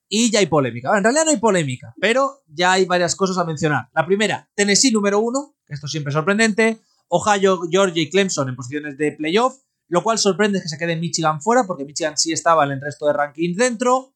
[0.10, 0.98] y ya hay polémica.
[0.98, 3.90] En realidad no hay polémica, pero ya hay varias cosas a mencionar.
[3.94, 6.80] La primera, Tennessee número uno, que esto siempre es sorprendente.
[7.10, 11.42] Ohio, Georgia y Clemson en posiciones de playoff, lo cual sorprende que se quede Michigan
[11.42, 14.14] fuera, porque Michigan sí estaba en el resto de rankings dentro.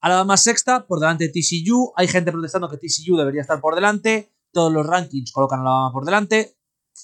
[0.00, 1.92] Alabama sexta, por delante de TCU.
[1.96, 4.30] Hay gente protestando que TCU debería estar por delante.
[4.52, 6.56] Todos los rankings colocan a Alabama por delante.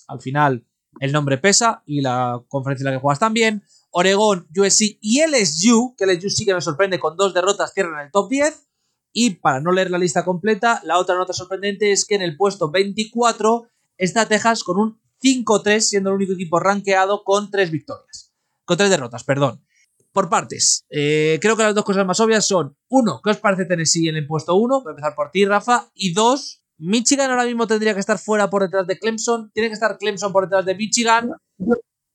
[0.09, 0.66] Al final,
[1.01, 3.62] el nombre pesa y la conferencia en la que juegas también.
[3.92, 8.11] Oregón, USC y LSU, que LSU sí que me sorprende con dos derrotas, cierran el
[8.11, 8.68] top 10.
[9.12, 12.37] Y para no leer la lista completa, la otra nota sorprendente es que en el
[12.37, 18.33] puesto 24 está Texas con un 5-3, siendo el único equipo rankeado con tres victorias.
[18.64, 19.64] Con tres derrotas, perdón.
[20.12, 23.64] Por partes, eh, creo que las dos cosas más obvias son: uno, ¿qué os parece
[23.64, 24.83] Tennessee en el puesto 1?
[24.83, 25.90] Voy a empezar por ti, Rafa.
[25.94, 29.50] Y dos, Michigan ahora mismo tendría que estar fuera por detrás de Clemson.
[29.55, 31.31] Tiene que estar Clemson por detrás de Michigan.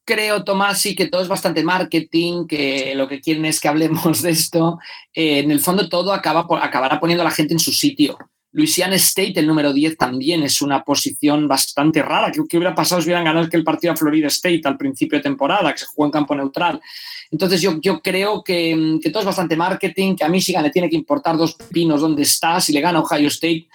[0.07, 4.21] Creo, Tomás, sí que todo es bastante marketing, que lo que quieren es que hablemos
[4.21, 4.79] de esto.
[5.13, 8.17] Eh, en el fondo, todo acaba por- acabará poniendo a la gente en su sitio.
[8.53, 12.31] Louisiana State, el número 10, también es una posición bastante rara.
[12.31, 15.19] ¿Qué, qué hubiera pasado si hubieran ganado que el partido a Florida State al principio
[15.19, 16.79] de temporada, que se jugó en campo neutral?
[17.29, 20.89] Entonces yo, yo creo que, que todo es bastante marketing, que a Michigan le tiene
[20.89, 22.61] que importar dos pinos donde está.
[22.61, 23.67] Si le gana Ohio State,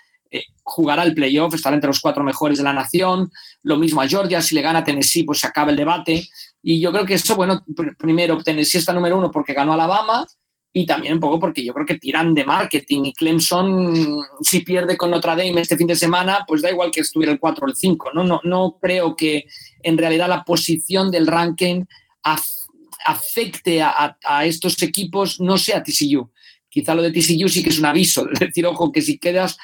[0.75, 3.31] jugará el playoff, estará entre los cuatro mejores de la nación.
[3.63, 6.27] Lo mismo a Georgia, si le gana Tennessee, pues se acaba el debate.
[6.63, 10.27] Y yo creo que eso, bueno, pr- primero Tennessee está número uno porque ganó Alabama
[10.75, 14.97] y también un poco porque yo creo que tiran de marketing y Clemson, si pierde
[14.97, 17.69] con Notre Dame este fin de semana, pues da igual que estuviera el 4 o
[17.69, 18.11] el 5.
[18.15, 18.25] ¿no?
[18.25, 19.45] No, no creo que
[19.83, 21.85] en realidad la posición del ranking
[22.25, 22.67] af-
[23.05, 26.31] afecte a, a- a estos equipos, no sea TCU.
[26.71, 29.59] Quizá lo de TCU sí que es un aviso, es decir, ojo, que si quedas,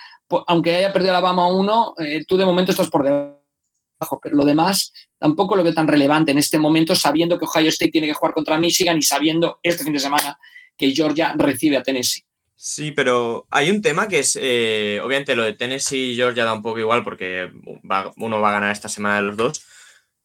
[0.47, 4.93] aunque haya perdido Alabama 1, eh, tú de momento estás por debajo, pero lo demás
[5.19, 8.35] tampoco lo veo tan relevante en este momento, sabiendo que Ohio State tiene que jugar
[8.35, 10.38] contra Michigan y sabiendo este fin de semana
[10.77, 12.23] que Georgia recibe a Tennessee.
[12.55, 16.53] Sí, pero hay un tema que es, eh, obviamente lo de Tennessee y Georgia da
[16.55, 17.51] un poco igual porque
[17.88, 19.62] va- uno va a ganar esta semana de los dos,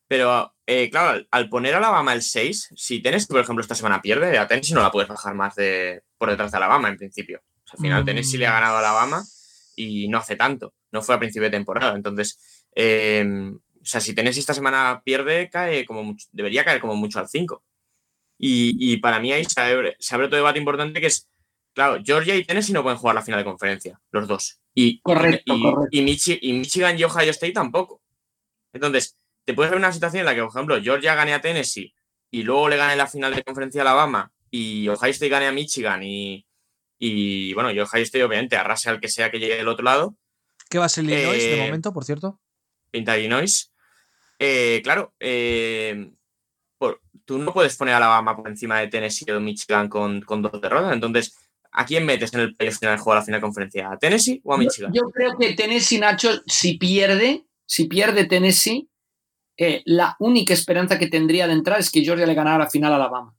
[0.07, 4.01] pero eh, claro, al, poner a Alabama el 6, si Tennessee, por ejemplo, esta semana
[4.01, 7.39] pierde, a Tennessee no la puedes bajar más de por detrás de Alabama en principio.
[7.39, 8.05] O sea, al final Mm.
[8.05, 9.23] Tennessee le ha ganado a Alabama
[9.75, 13.25] y no hace tanto, no fue a principio de temporada, entonces, eh,
[13.81, 17.27] o sea, si Tennessee esta semana pierde, cae como mucho- debería caer como mucho al
[17.27, 17.63] 5.
[18.37, 21.29] Y, y para mí ahí se abre, se abre otro debate importante que es,
[21.73, 24.59] claro, Georgia y Tennessee no pueden jugar la final de conferencia, los dos.
[24.73, 25.87] Y, Correcto, y, correcto.
[25.91, 28.01] y Michi- y Michigan y Ohio State tampoco.
[28.73, 31.93] Entonces, te puedes ver una situación en la que, por ejemplo, Georgia gane a Tennessee
[32.31, 35.51] y luego le gane la final de conferencia a Alabama y Ohio State gane a
[35.51, 36.45] Michigan y,
[37.05, 40.15] y bueno, y Ohio State obviamente arrase al que sea que llegue del otro lado,
[40.69, 42.39] ¿Qué va a ser Illinois de Eh, momento, por cierto?
[42.91, 43.71] pinta Illinois.
[44.39, 46.11] Eh, claro, eh,
[46.77, 50.41] por- tú no puedes poner a Alabama por encima de Tennessee o Michigan con, con
[50.41, 50.93] dos derrotas.
[50.93, 51.35] Entonces,
[51.71, 53.91] ¿a quién metes en el playoff final de juego a la final de conferencia?
[53.91, 54.91] ¿A Tennessee o a Michigan?
[54.93, 58.89] Yo creo que Tennessee, Nacho, si pierde, si pierde Tennessee,
[59.57, 62.91] eh, la única esperanza que tendría de entrar es que Georgia le ganara la final
[62.93, 63.35] a Alabama.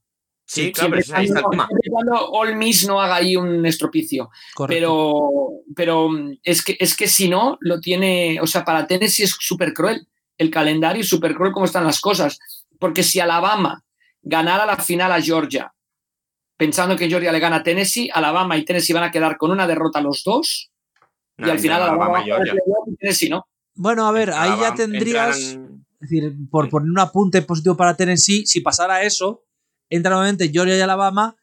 [0.47, 1.69] Sí, claro, pero ahí está el cuando- tema.
[1.91, 4.31] cuando Ole Miss no haga ahí un estropicio.
[4.55, 4.75] Correcto.
[4.77, 8.39] Pero, pero mm, es, que, es que si no, lo tiene.
[8.41, 10.07] O sea, para Tennessee es súper cruel.
[10.39, 12.39] El calendario es súper cruel como están las cosas.
[12.79, 13.83] Porque si Alabama
[14.23, 15.73] ganara la final a Georgia,
[16.57, 19.67] pensando que Georgia le gana a Tennessee, Alabama y Tennessee van a quedar con una
[19.67, 20.71] derrota los dos.
[21.37, 22.45] No, y al final Alabama, Alabama
[22.87, 23.47] y y Tennessee no.
[23.75, 25.39] Bueno, a ver, ahí ya Alabama- tendrías.
[25.55, 29.43] entran- Es decir, por poner un apunte positivo para Tennessee, si pasara eso,
[29.91, 31.37] entra nuevamente Georgia y Alabama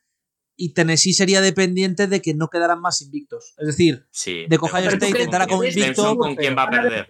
[0.55, 3.53] y Tennessee sería dependiente de que no quedaran más invictos.
[3.57, 4.45] Es decir, Sí.
[4.47, 6.01] de que Ohio State crees entrara que como ves invicto.
[6.03, 7.07] Clemson con quién va a perder.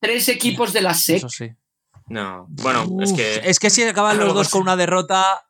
[0.00, 1.16] Tres equipos de la SEC.
[1.18, 1.50] Eso sí.
[2.08, 3.40] No, bueno, es que.
[3.44, 5.44] es que si acaban los dos con una derrota,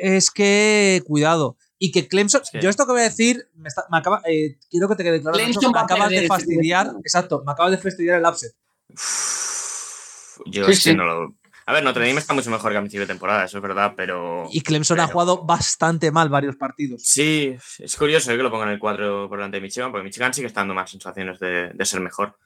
[0.00, 1.56] es que cuidado.
[1.78, 4.20] Y que Clemson, Es que- yo esto que voy a decir, me, está- me acaba,
[4.28, 7.52] eh, quiero que te quede claro, Clemson Nacho, me acabas perder de fastidiar, exacto, me
[7.52, 8.52] acabas de fastidiar el upset.
[10.46, 10.94] Yo Sí, es que sí.
[10.96, 11.34] no lo.
[11.70, 13.94] A ver, Notre Dame está mucho mejor que a principio de temporada, eso es verdad,
[13.96, 14.48] pero.
[14.50, 17.02] Y Clemson ha jugado bastante mal varios partidos.
[17.04, 20.34] Sí, es curioso eh, que lo pongan el 4 por delante de Michigan, porque Michigan
[20.34, 22.36] sigue estando más sensaciones de, de ser mejor.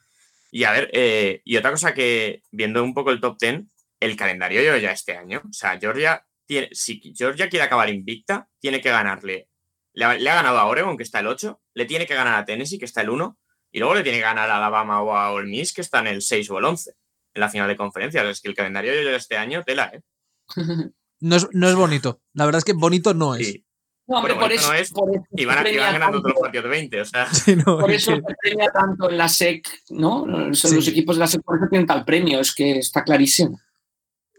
[0.50, 3.62] Y a ver, eh, y otra cosa que, viendo un poco el top 10,
[3.98, 8.46] el calendario yo ya este año, o sea, Georgia, tiene, si Georgia quiere acabar invicta,
[8.58, 9.48] tiene que ganarle.
[9.94, 12.34] Le ha, le ha ganado a Oregon, que está el 8, le tiene que ganar
[12.34, 13.38] a Tennessee, que está el 1,
[13.72, 16.08] y luego le tiene que ganar a Alabama o a Ole Miss, que está en
[16.08, 16.96] el 6 o el 11, en
[17.34, 18.28] la final de conferencia.
[18.28, 20.02] Es que el calendario ya este año, tela, ¿eh?
[21.20, 22.20] No es, no es bonito.
[22.34, 23.46] La verdad es que bonito no es.
[23.46, 23.64] Sí.
[24.06, 26.40] No, hombre, por eso, no es, por eso Y van, a- van ganando todos los
[26.42, 27.26] partidos de 20, o sea.
[27.32, 30.26] Sí, no, Por es eso que- se premia tanto en la SEC, ¿no?
[30.52, 30.76] Son Sí.
[30.76, 33.58] Los equipos de la SEC por eso tienen tal premio, es que está clarísimo.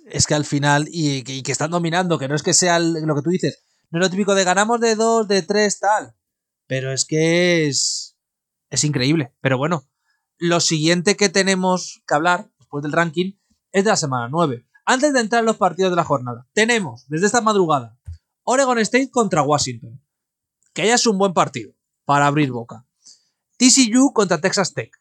[0.08, 2.94] es que al final, y, y que están dominando, que no es que sea el-
[3.06, 6.14] lo que tú dices, no es lo típico de ganamos de dos, de tres, tal.
[6.68, 8.16] Pero es que es.
[8.70, 9.32] Es increíble.
[9.42, 9.88] Pero bueno,
[10.38, 13.34] lo siguiente que tenemos que hablar, después del ranking,
[13.72, 14.66] es de la semana 9.
[14.86, 17.98] Antes de entrar en los partidos de la jornada, tenemos desde esta madrugada
[18.44, 20.02] Oregon State contra Washington.
[20.74, 22.86] Que ya es un buen partido para abrir boca.
[23.58, 24.92] TCU contra Texas Tech.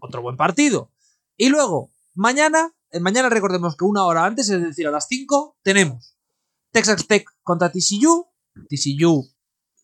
[0.00, 0.92] Otro buen partido.
[1.36, 6.16] Y luego, mañana, mañana recordemos que una hora antes, es decir, a las 5, tenemos
[6.70, 8.28] Texas Tech contra TCU.
[8.68, 9.28] TCU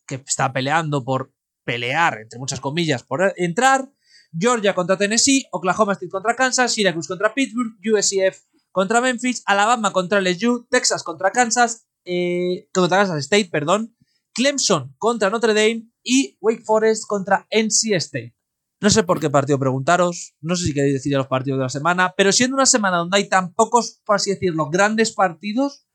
[0.07, 1.33] que está peleando por
[1.65, 3.91] pelear, entre muchas comillas, por entrar.
[4.31, 10.21] Georgia contra Tennessee, Oklahoma State contra Kansas, Syracuse contra Pittsburgh, USCF contra Memphis, Alabama contra
[10.21, 13.95] LSU, Texas contra Kansas, eh, contra Kansas State, perdón,
[14.33, 18.35] Clemson contra Notre Dame y Wake Forest contra NC State.
[18.79, 21.69] No sé por qué partido preguntaros, no sé si queréis decir los partidos de la
[21.69, 25.85] semana, pero siendo una semana donde hay tan pocos, por así decirlo, grandes partidos,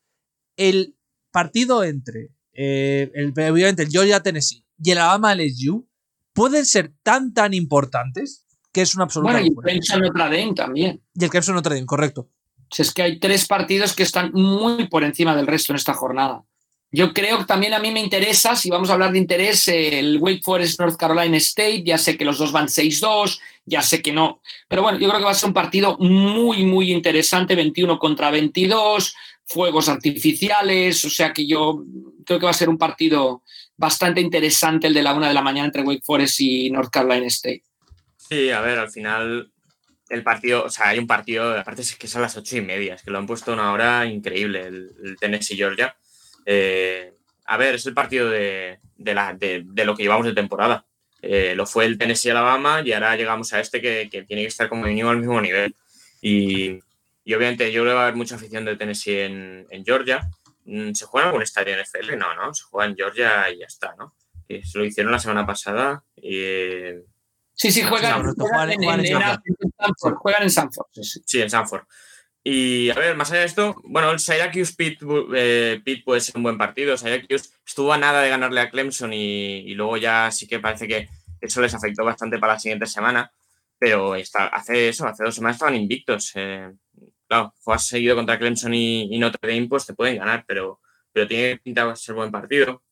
[0.55, 0.97] el
[1.31, 5.87] partido entre eh, el, obviamente el Georgia Tennessee y el Alabama LSU
[6.37, 9.31] pueden ser tan, tan importantes que es una absoluta.
[9.31, 9.55] Bueno, y el.
[9.55, 11.01] Clemson Notre Dame también.
[11.15, 12.29] Y el Clemson Notre Dame, correcto.
[12.71, 15.95] Si es que hay tres partidos que están muy por encima del resto en esta
[15.95, 16.43] jornada.
[16.91, 20.19] Yo creo que también a mí me interesa, si vamos a hablar de interés, el
[20.19, 21.83] Wake Forest North Carolina State.
[21.83, 24.41] Ya sé que los dos van 6-2, ya sé que no.
[24.67, 28.29] Pero bueno, yo creo que va a ser un partido muy, muy interesante: 21 contra
[28.29, 31.03] 22, fuegos artificiales.
[31.03, 31.83] O sea que yo
[32.25, 33.41] creo que va a ser un partido
[33.77, 37.27] bastante interesante el de la una de la mañana entre Wake Forest y North Carolina
[37.27, 37.63] State.
[38.17, 39.51] Sí, a ver, al final
[40.09, 42.95] el partido, o sea, hay un partido, aparte es que a las ocho y media,
[42.95, 45.95] es que lo han puesto una hora increíble, el, el Tennessee Georgia.
[46.45, 47.13] Eh,
[47.45, 50.85] a ver, es el partido de, de, lo que llevamos de temporada.
[51.21, 54.69] Eh, lo fue el Tennessee Alabama y ahora llegamos a este que, tiene que estar
[54.69, 55.75] como mínimo al mismo nivel.
[56.21, 56.79] Y,
[57.25, 60.29] obviamente yo creo va a haber mucha afición de Tennessee en, en Georgia.
[60.67, 62.17] Mm, ¿Se juega en algún estadio NFL?
[62.17, 64.15] No, no, se juega en Georgia y ya está, ¿no?
[64.47, 66.03] Y se lo hicieron la semana pasada.
[66.15, 66.91] Y,
[67.53, 69.41] Sí, sí, juegan, juegan, en, juegan en en- en Sanford.
[69.79, 70.85] Sanford, juegan en Sanford.
[70.91, 71.21] sí, sí.
[71.25, 71.83] Sí, en Sanford.
[72.43, 75.01] Y a ver, más allá de esto, bueno, el Syracuse Pitt,
[75.35, 76.95] eh, Pitt puede ser un buen partido.
[76.97, 80.87] Syracuse estuvo a nada de ganarle a Clemson y, y luego ya sí que parece
[80.87, 81.09] que
[81.41, 83.31] eso les afectó bastante para la siguiente semana.
[83.79, 86.31] Pero está, hace eso, hace dos semanas estaban invictos.
[86.35, 86.71] eh,
[87.27, 90.79] claro, juegas seguido contra Clemson y, y Notre Dame, pues te pueden ganar, pero,
[91.11, 92.83] pero tiene pinta de ser buen partido.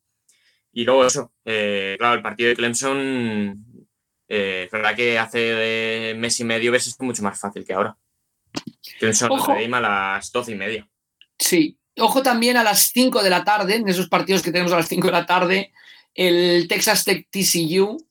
[0.71, 3.65] Y luego eso, eh, claro, el partido de Clemson,
[4.28, 7.98] eh, es verdad que hace mes y medio ves esto mucho más fácil que ahora.
[9.00, 9.48] Clemson Ojo.
[9.52, 10.88] Notre Dame a las doce y media.
[11.39, 11.78] Sí.
[11.98, 14.89] Ojo también a las 5 de la tarde, en esos partidos que tenemos a las
[14.89, 15.71] 5 de la tarde,
[16.13, 18.05] el Texas Tech TCU,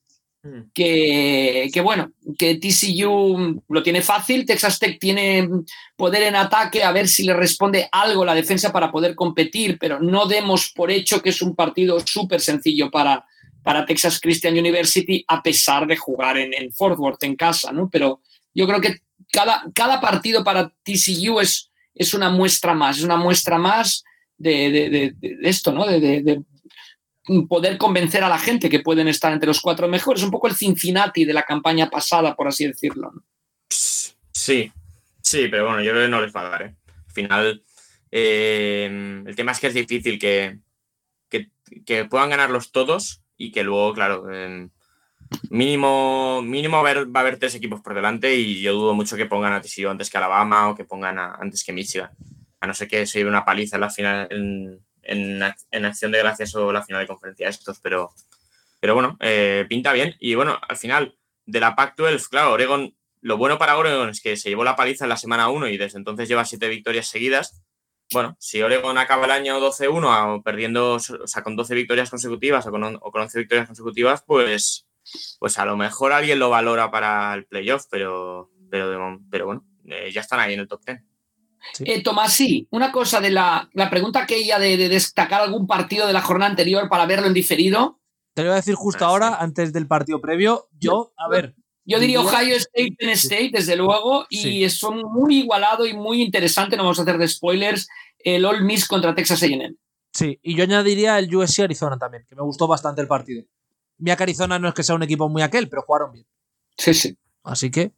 [0.73, 5.49] que, que, bueno, que TCU lo tiene fácil, Texas Tech tiene
[5.95, 9.99] poder en ataque, a ver si le responde algo la defensa para poder competir, pero
[9.99, 13.25] no demos por hecho que es un partido súper sencillo para,
[13.63, 17.89] para Texas Christian University, a pesar de jugar en, en Fort Worth, en casa, ¿no?
[17.89, 18.21] Pero
[18.53, 18.99] yo creo que
[19.31, 24.03] cada, cada partido para TCU es, es una muestra más, es una muestra más
[24.37, 25.85] de, de, de, esto, ¿no?
[25.87, 26.41] De,
[27.47, 30.55] poder convencer a la gente que pueden estar entre los cuatro mejores, un poco el
[30.55, 33.11] Cincinnati de la campaña pasada, por así decirlo.
[33.69, 34.71] Sí,
[35.21, 36.61] sí, pero bueno, yo creo que no les va a dar.
[36.63, 36.75] ¿eh?
[37.07, 37.63] Al final,
[38.11, 40.59] eh, el tema es que es difícil que,
[41.29, 41.49] que,
[41.85, 44.27] que, puedan ganarlos todos y que luego, claro,
[45.49, 49.53] mínimo, mínimo va a, haber, tres equipos por delante y yo dudo mucho que pongan
[49.53, 52.11] a TCU antes que Alabama o que pongan antes que Michigan.
[52.59, 54.79] A no ser que se lleve una paliza en la final.
[55.05, 55.41] En,
[55.71, 58.11] en, acción de gracias o la final de conferencia estos, pero,
[58.79, 60.15] pero bueno, eh, pinta bien.
[60.19, 61.15] Y bueno, al final
[61.45, 65.05] de la Pac-12, claro, Oregon, lo bueno para Oregon es que se llevó la paliza
[65.05, 67.61] en la semana 1 y desde entonces lleva siete victorias seguidas.
[68.11, 72.65] Bueno, si Oregon acaba el año 12-1 o perdiendo, o sea, con 12 victorias consecutivas
[72.67, 74.87] o con, o con 11 victorias consecutivas, pues,
[75.39, 80.11] pues a lo mejor alguien lo valora para el playoff, pero, pero, pero bueno, eh,
[80.11, 81.01] ya están ahí en el top 10.
[81.73, 81.83] Sí.
[81.87, 86.07] Eh, Tomás, sí, una cosa de la, la pregunta aquella de, de, destacar algún partido
[86.07, 87.99] de la jornada anterior para verlo en diferido.
[88.33, 89.35] Te lo voy a decir justo ah, ahora, sí.
[89.39, 90.67] antes del partido previo.
[90.79, 91.55] Yo, a ver.
[91.85, 94.69] Yo diría Ohio State, Penn State, desde luego, y sí.
[94.71, 98.87] son muy igualado y muy interesante, no vamos a hacer de spoilers, el All Miss
[98.87, 99.75] contra Texas A&M.
[100.11, 103.43] Sí, y yo añadiría el USC Arizona también, que me gustó bastante el partido.
[103.97, 106.25] Mira que Arizona no es que sea un equipo muy aquel, pero jugaron bien.
[106.77, 107.17] Sí, sí.
[107.43, 107.93] Así que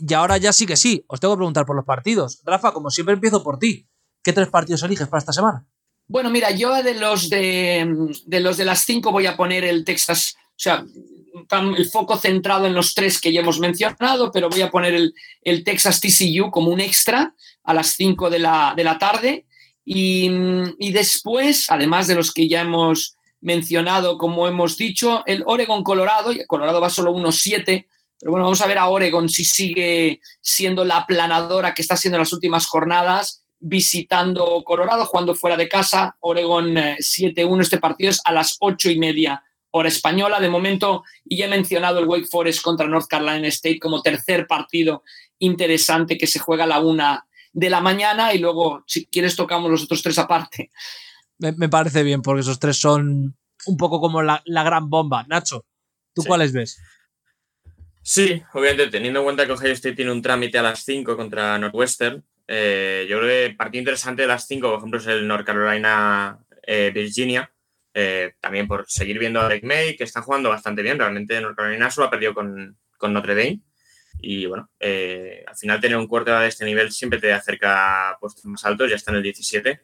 [0.00, 2.40] y ahora ya sí que sí, os tengo que preguntar por los partidos.
[2.44, 3.86] Rafa, como siempre empiezo por ti.
[4.22, 5.66] ¿Qué tres partidos eliges para esta semana?
[6.06, 9.84] Bueno, mira, yo de los de, de los de las cinco voy a poner el
[9.84, 10.84] Texas, o sea,
[11.76, 15.14] el foco centrado en los tres que ya hemos mencionado, pero voy a poner el,
[15.42, 19.46] el Texas TCU como un extra a las cinco de la, de la tarde.
[19.84, 20.30] Y,
[20.78, 26.32] y, después, además de los que ya hemos mencionado, como hemos dicho, el Oregon Colorado,
[26.32, 27.86] y Colorado va solo 1-7,
[28.22, 32.18] pero bueno, vamos a ver a Oregon si sigue siendo la aplanadora que está siendo
[32.18, 36.16] en las últimas jornadas, visitando Colorado, jugando fuera de casa.
[36.20, 40.38] Oregon 7-1, este partido es a las 8 y media hora española.
[40.38, 44.46] De momento, y ya he mencionado el Wake Forest contra North Carolina State como tercer
[44.46, 45.02] partido
[45.40, 49.68] interesante que se juega a la una de la mañana y luego, si quieres, tocamos
[49.68, 50.70] los otros tres aparte.
[51.38, 55.24] Me, me parece bien, porque esos tres son un poco como la, la gran bomba.
[55.26, 55.66] Nacho,
[56.14, 56.28] ¿tú sí.
[56.28, 56.78] cuáles ves?
[58.02, 61.56] Sí, obviamente, teniendo en cuenta que Ohio State tiene un trámite a las 5 contra
[61.58, 65.46] Northwestern, eh, yo creo que partido interesante de las 5, por ejemplo, es el North
[65.46, 67.50] Carolina-Virginia.
[67.94, 70.98] Eh, también por seguir viendo a Drake May, que está jugando bastante bien.
[70.98, 73.60] Realmente North Carolina solo ha perdido con, con Notre Dame.
[74.20, 78.44] Y bueno, eh, al final tener un cuarto de este nivel siempre te acerca puestos
[78.46, 79.80] más altos, ya está en el 17.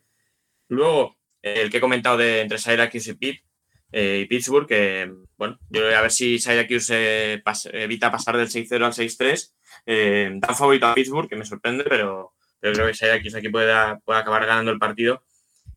[0.69, 3.43] Luego, el que he comentado de entre Syracuse y Pitt,
[3.91, 8.93] eh, y Pittsburgh, que bueno, yo a ver si Syracuse evita pasar del 6-0 al
[8.93, 9.53] 6-3.
[9.87, 13.73] Eh, da favorito a Pittsburgh, que me sorprende, pero, creo que Syracuse aquí puede,
[14.05, 15.25] puede acabar ganando el partido.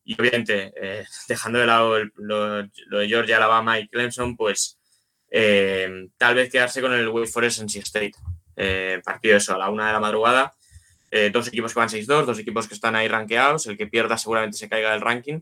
[0.04, 4.78] Y obviamente, eh, dejando de lado lo, de Georgia, Alabama y Clemson, pues
[6.18, 8.14] tal vez quedarse con el Wake Forest NC State.
[9.04, 10.54] partido eso, a la una de la madrugada.
[11.32, 13.68] dos equipos que van 6-2, dos equipos que están ahí rankeados.
[13.68, 15.40] El que pierda seguramente se caiga del ranking.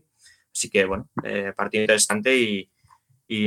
[0.54, 2.70] Así que, bueno, eh, partido interesante y,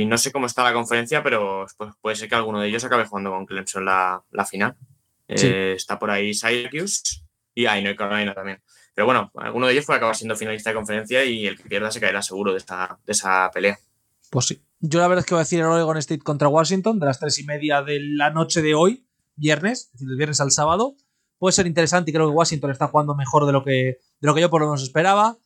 [0.06, 3.04] no sé cómo está la conferencia, pero pues, puede ser que alguno de ellos acabe
[3.04, 4.76] jugando con Clemson la, la final.
[5.28, 7.22] Eh, está por ahí Syracuse
[7.54, 8.62] y ahí no hay Carolina también.
[8.94, 11.90] Pero bueno, alguno de ellos puede acabar siendo finalista de conferencia y el que pierda
[11.90, 13.78] se caerá seguro de esa, de esa pelea.
[14.30, 14.62] Pues sí.
[14.80, 17.18] Yo la verdad es que voy a decir el Oregon State contra Washington de las
[17.18, 20.96] tres y media de la noche de hoy, viernes, es decir, del viernes al sábado.
[21.38, 24.34] Puede ser interesante y creo que Washington está jugando mejor de lo que, de lo
[24.34, 25.36] que yo por lo menos esperaba.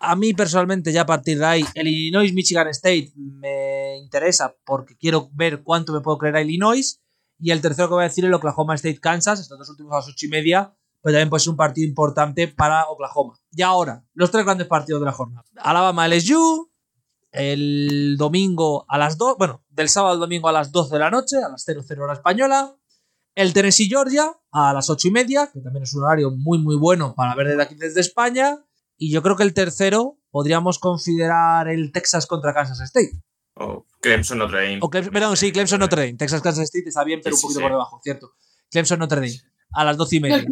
[0.00, 4.96] A mí personalmente ya a partir de ahí, el Illinois Michigan State me interesa porque
[4.96, 7.00] quiero ver cuánto me puedo creer a Illinois.
[7.40, 9.92] Y el tercero que voy a decir es el Oklahoma State Kansas, estos dos últimos
[9.92, 13.38] a las ocho y media, pero también puede ser un partido importante para Oklahoma.
[13.52, 15.44] Y ahora, los tres grandes partidos de la jornada.
[15.56, 16.70] Alabama LSU,
[17.30, 21.10] el domingo a las 2, bueno, del sábado al domingo a las 12 de la
[21.10, 22.74] noche, a las 00 hora española.
[23.34, 26.76] El Tennessee Georgia a las ocho y media, que también es un horario muy muy
[26.76, 28.58] bueno para ver desde aquí desde España.
[28.98, 33.12] Y yo creo que el tercero podríamos considerar el Texas contra Kansas State.
[33.54, 34.78] O Clemson Notre Dame.
[34.82, 36.18] O perdón, sí, Clemson Notre Dame.
[36.18, 38.32] Texas Kansas State está bien, pero un poquito por debajo, cierto.
[38.70, 39.40] Clemson Notre Dame.
[39.72, 40.46] A las doce y media.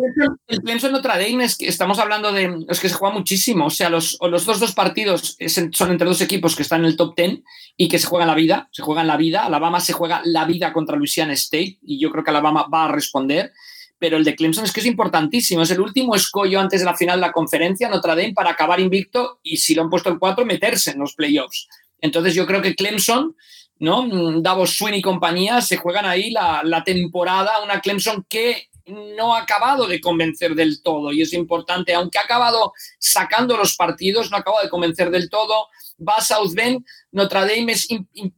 [0.47, 2.66] El Clemson, Notre Dame es que estamos hablando de.
[2.68, 3.66] Es que se juega muchísimo.
[3.66, 5.38] O sea, los, los dos, dos partidos
[5.72, 7.42] son entre dos equipos que están en el top ten
[7.78, 8.68] y que se juegan la vida.
[8.72, 9.47] Se juegan la vida.
[9.47, 12.92] Alabama se juega la vida contra Louisiana State y yo creo que Alabama va a
[12.92, 13.55] responder
[13.99, 15.62] pero el de Clemson es que es importantísimo.
[15.62, 18.80] Es el último escollo antes de la final de la conferencia, Notre Dame, para acabar
[18.80, 21.68] invicto y si lo han puesto el 4, meterse en los playoffs.
[22.01, 23.34] Entonces yo creo que Clemson,
[23.78, 24.40] ¿no?
[24.40, 29.40] Davos Swin y compañía se juegan ahí la, la temporada, una Clemson que no ha
[29.40, 34.36] acabado de convencer del todo y es importante, aunque ha acabado sacando los partidos, no
[34.36, 35.68] ha acabado de convencer del todo.
[36.07, 37.88] Va a South Bend, Notre Dame es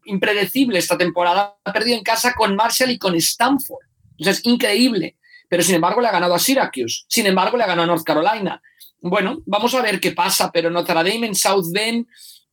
[0.04, 3.84] impredecible esta temporada, ha perdido en casa con Marshall y con Stanford.
[4.20, 5.17] O es increíble
[5.48, 8.04] pero sin embargo le ha ganado a Syracuse, sin embargo le ha ganado a North
[8.04, 8.60] Carolina.
[9.00, 12.06] Bueno, vamos a ver qué pasa, pero Notre Dame en South Bend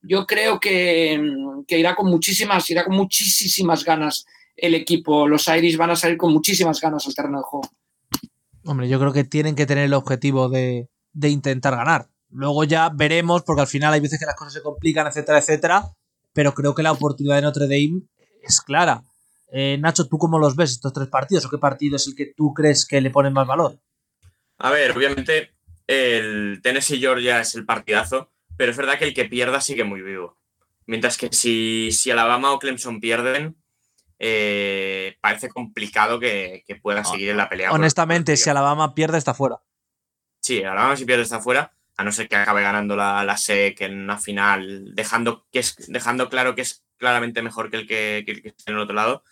[0.08, 1.20] yo creo que,
[1.68, 4.26] irá con muchísimas, irá con muchísimas ganas
[4.56, 5.28] el equipo.
[5.28, 7.70] Los Irish van a salir con muchísimas ganas al terreno de juego.
[8.66, 12.08] Hombre, yo creo que tienen que tener el objetivo de, de intentar ganar.
[12.30, 15.92] Luego ya veremos, porque al final hay veces que las cosas se complican, etcétera, etcétera.
[16.34, 18.02] Pero creo que la oportunidad de Notre Dame
[18.44, 19.04] es clara.
[19.58, 21.46] Eh, Nacho, ¿tú cómo los ves estos tres partidos?
[21.46, 23.80] ¿O qué partido es el que tú crees que le ponen más valor?
[24.58, 25.54] A ver, obviamente
[25.88, 30.02] el Tennessee Georgia es el partidazo, pero es verdad que el que pierda sigue muy
[30.02, 30.38] vivo.
[30.88, 33.56] Mientras que si, si Alabama o Clemson pierden,
[34.20, 37.72] eh, parece complicado que, pueda seguir en la pelea.
[37.72, 39.62] Honestamente, si Alabama pierde, está fuera.
[40.42, 43.80] Sí, Alabama si pierde está fuera, a no ser que acabe ganando la, la SEC
[43.80, 48.24] en una final, dejando, que es, dejando claro que es claramente mejor que el que,
[48.26, 49.24] que, que está en el otro lado.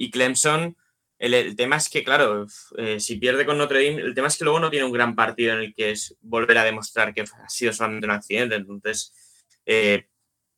[0.00, 0.78] Y Clemson,
[1.18, 2.46] el, tema es que, claro,
[2.78, 5.14] eh, si pierde con Notre Dame, el tema es que luego no tiene un gran
[5.14, 8.54] partido en el que es volver a demostrar que ha sido solamente un accidente.
[8.54, 9.12] Entonces,
[9.66, 10.08] eh,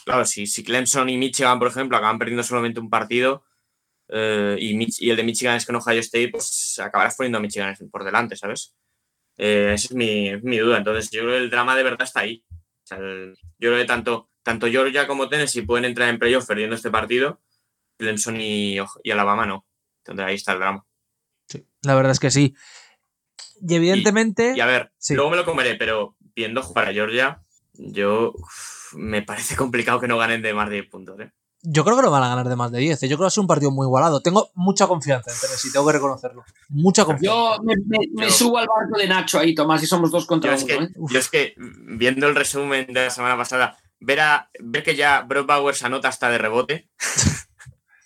[0.05, 3.45] claro, si, si, Clemson y Michigan, por ejemplo, acaban perdiendo solamente un partido
[4.11, 8.05] eh, y, el de Michigan es con Ohio State, pues acabarás poniendo a Michigan por
[8.05, 8.76] delante, ¿sabes?
[9.36, 10.78] esa es mi, mi, duda.
[10.78, 12.45] Entonces, yo creo que el drama de verdad está ahí.
[12.88, 17.40] yo creo que tanto, tanto Georgia como Tennessee pueden entrar en playoff perdiendo este partido
[18.03, 18.78] Clemson y,
[19.11, 19.66] Alabama no.
[19.98, 20.84] Entonces ahí está el drama.
[21.46, 22.55] Sí, la verdad es que sí.
[23.61, 24.55] Y evidentemente.
[24.57, 27.42] Y, a ver, luego me lo comeré, pero viendo jugar a Georgia,
[27.74, 28.34] yo
[28.94, 31.20] me parece complicado que no ganen de más de 10 puntos.
[31.20, 31.30] ¿eh?
[31.62, 33.03] Yo creo que no van a ganar de más de 10.
[33.03, 33.09] ¿eh?
[33.09, 34.20] Yo creo que va a ser un partido muy igualado.
[34.20, 36.44] Tengo mucha confianza en Tennessee, tengo que reconocerlo.
[36.68, 37.57] Mucha confianza.
[37.57, 40.84] Yo me, subo al barco de Nacho ahí, Tomás, y somos dos contra uno.
[40.84, 40.88] ¿eh?
[41.09, 45.22] Yo es que, viendo el resumen de la semana pasada, ver, a, ver que ya
[45.22, 46.90] Brock Bowers anota hasta de rebote.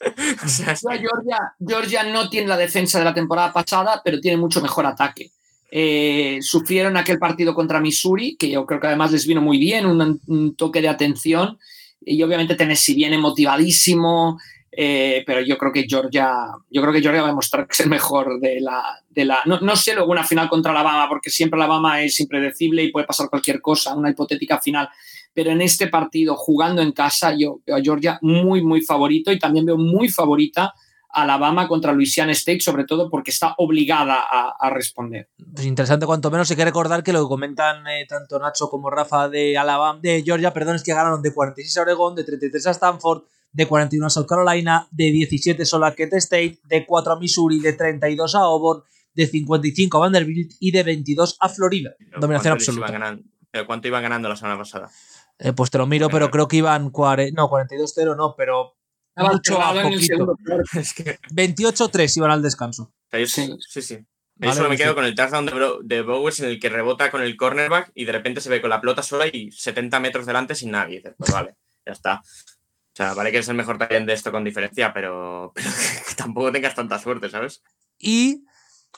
[1.59, 5.31] Georgia, no tiene la defensa de la temporada pasada, pero tiene mucho mejor ataque.
[5.71, 9.87] Eh, sufrieron aquel partido contra Missouri, que yo creo que además les vino muy bien,
[9.87, 11.59] un, toque de atención.
[12.01, 14.39] Y obviamente Tennessee viene motivadísimo,
[14.71, 16.31] eh, pero yo creo que Georgia,
[16.71, 19.01] yo creo que Georgia va a demostrar que es el mejor de la.
[19.09, 22.85] De la no, no sé luego una final contra Alabama, porque siempre Alabama es impredecible
[22.85, 24.89] y puede pasar cualquier cosa, una hipotética final
[25.37, 29.39] pero en este partido, jugando en casa, yo veo a Georgia muy, muy favorito y
[29.39, 30.73] también veo muy favorita
[31.11, 35.29] a Alabama contra Louisiana State, sobre todo porque está obligada a, responder.
[35.55, 38.89] Pues interesante, cuanto menos hay que recordar que lo que comentan eh, tanto Nacho como
[38.89, 42.69] Rafa de Alabama, de Georgia, perdón, es que ganaron de 46 a Oregón, de 33
[42.69, 47.13] a Stanford, de 41 a South Carolina, de 17 solo a Kent State, de 4
[47.13, 51.95] a Missouri, de 32 a Auburn, de 55 a Vanderbilt y de 22 a Florida.
[52.19, 53.67] Dominación ¿cuánto les iban absoluta.
[53.67, 54.91] cuánto iban ganando la semana pasada?
[55.39, 58.75] Eh, pues te lo miro, pero creo que iban cuare- no, 42-0, no, pero
[59.15, 60.37] Estaba mucho a cerrado en el poquito.
[60.81, 61.19] Es que.
[61.31, 62.93] 28-3 iban al descanso.
[63.13, 63.55] yo- Sí.
[63.69, 63.97] sí, sí.
[64.39, 64.83] Yo Vale, solo me sí.
[64.83, 67.91] quedo con el touchdown de, Bro- de Bowers en el que rebota con el cornerback
[67.95, 71.03] y de repente se ve con la pelota sola y 70 metros delante sin nadie.
[71.17, 71.57] Pues vale,
[71.87, 72.21] ya está.
[72.21, 75.69] O sea, vale que es el mejor talento de esto con diferencia, pero, pero
[76.09, 77.63] que tampoco tengas tanta suerte, ¿sabes?
[77.99, 78.45] Y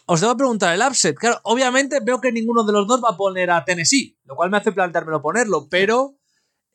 [0.07, 1.17] os debo preguntar el upset.
[1.17, 4.51] Claro, obviamente veo que ninguno de los dos va a poner a Tennessee, lo cual
[4.51, 6.17] me hace planteármelo ponerlo, pero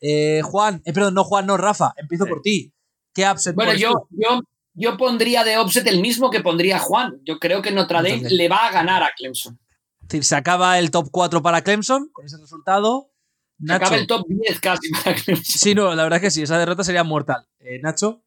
[0.00, 2.30] eh, Juan, eh, perdón, no Juan, no Rafa, empiezo Sí.
[2.30, 2.72] por ti.
[3.14, 4.40] ¿Qué upset Bueno, yo, yo,
[4.74, 7.20] yo pondría de offset el mismo que pondría Juan.
[7.24, 9.58] Yo creo que Notre Dame Entonces- le va a ganar a Clemson.
[10.02, 13.10] Es decir, se acaba el top 4 para Clemson con ese resultado.
[13.58, 13.84] Se Nacho.
[13.86, 15.44] acaba el top 10 casi para Clemson.
[15.44, 17.46] Sí, no, la verdad es que sí, esa derrota sería mortal.
[17.60, 18.22] Eh, Nacho,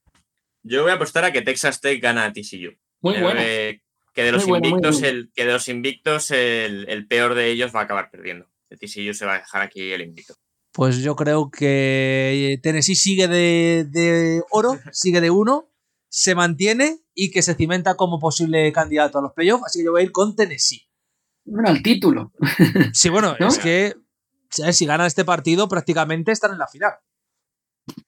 [0.63, 2.71] Yo voy a apostar a que Texas Tech gana a TCU.
[3.01, 3.39] Muy bueno.
[3.39, 3.81] que,
[4.13, 5.07] que de los Muy bueno, muy invictos, bueno.
[5.17, 8.47] el, que de los invictos el, el peor de ellos va a acabar perdiendo.
[8.69, 10.33] El TCU se va a dejar aquí el invicto.
[10.77, 15.71] Pues yo creo que Tennessee sigue de, de oro, sigue de uno,
[16.07, 19.91] se mantiene y que se cimenta como posible candidato a los playoffs, así que yo
[19.91, 20.87] voy a ir con Tennessee.
[21.45, 22.31] Bueno, el título.
[22.93, 23.47] Sí, bueno, ¿No?
[23.47, 23.95] es que
[24.51, 24.77] ¿sabes?
[24.77, 26.93] si ganan este partido prácticamente están en la final.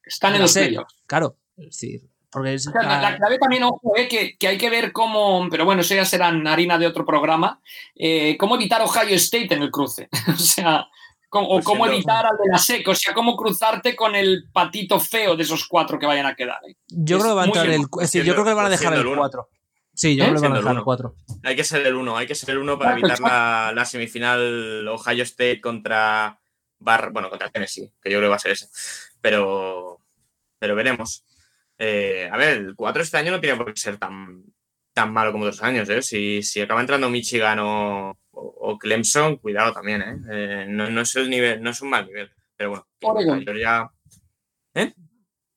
[0.04, 0.96] Están en los playoffs.
[1.08, 4.48] Claro, es decir, porque es, O sea, la, la clave también, ojo, eh, que, que
[4.48, 7.64] hay que ver cómo, pero bueno, eso ya será harina de otro programa,
[7.96, 10.08] eh, cómo evitar Ohio State en el cruce.
[10.28, 10.88] o sea,
[11.30, 14.16] cómo- o Pues cómo siendo- evitar al de la SEC, o sea, cómo cruzarte con
[14.16, 16.60] el patito feo de esos cuatro que vayan a quedar.
[16.68, 16.76] eh.
[16.88, 19.06] yo es creo que va a entrar el, yo creo que van a dejar el.
[19.16, 19.50] 4.
[19.94, 20.28] Sí, yo ¿Eh?
[20.30, 20.84] creo que van a dejar el.
[20.84, 21.16] 4.
[21.44, 23.86] Hay que ser el uno, hay que ser el uno para Exacto, evitar la, la
[23.86, 26.40] semifinal Ohio State contra
[26.80, 28.68] Bar, bueno, contra Tennessee, que yo creo que va a ser ese.
[29.22, 30.00] Pero,
[30.58, 31.26] pero veremos.
[31.78, 34.44] Eh, a ver, el 4 este año no tiene por qué ser tan,
[34.94, 36.02] tan malo como otros años, ¿eh?
[36.02, 40.18] Si, si acaba entrando Michigan o, o- Clemson, cuidado también, ¿eh?
[40.32, 42.30] Eh, no, no es el nivel, no es un mal nivel.
[42.58, 43.42] Pero bueno, Oregon.
[43.44, 43.92] Georgia-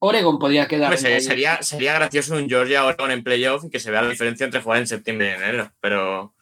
[0.01, 0.93] Oregon podría quedar.
[0.93, 1.61] En sería,
[1.95, 4.87] gracioso un Georgia Oregon en playoff y que se vea la diferencia entre jugar en
[4.89, 5.70] septiembre y enero.
[5.80, 6.35] Pero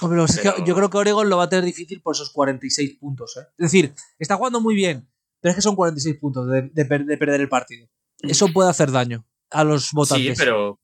[0.00, 2.30] Pero es que Pero- yo creo que Oregon lo va a tener difícil por esos
[2.32, 3.36] 46 puntos.
[3.36, 3.46] ¿eh?
[3.58, 5.06] Es decir, está jugando muy bien,
[5.40, 7.86] pero es que son 46 puntos de, de de perder el partido.
[8.20, 10.38] Eso puede hacer daño a los sí, votantes.
[10.38, 10.78] pero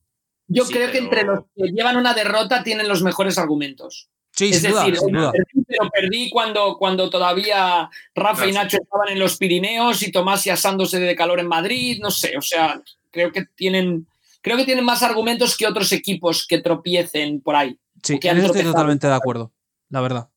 [0.49, 4.11] Yo Sí, creo que entre los que llevan una derrota tienen los mejores argumentos.
[4.39, 5.33] Sí, es sin duda, decir, duda.
[5.33, 10.47] perdí, pero perdí cuando, cuando todavía Rafa y Nacho estaban en los Pirineos y Tomás
[10.47, 12.81] y asándose de calor en Madrid, no sé, o sea,
[13.11, 14.07] creo que tienen,
[14.41, 17.77] creo que tienen más argumentos que otros equipos que tropiecen por ahí.
[18.03, 19.53] Sí, que estoy totalmente de acuerdo,
[19.91, 20.29] la verdad.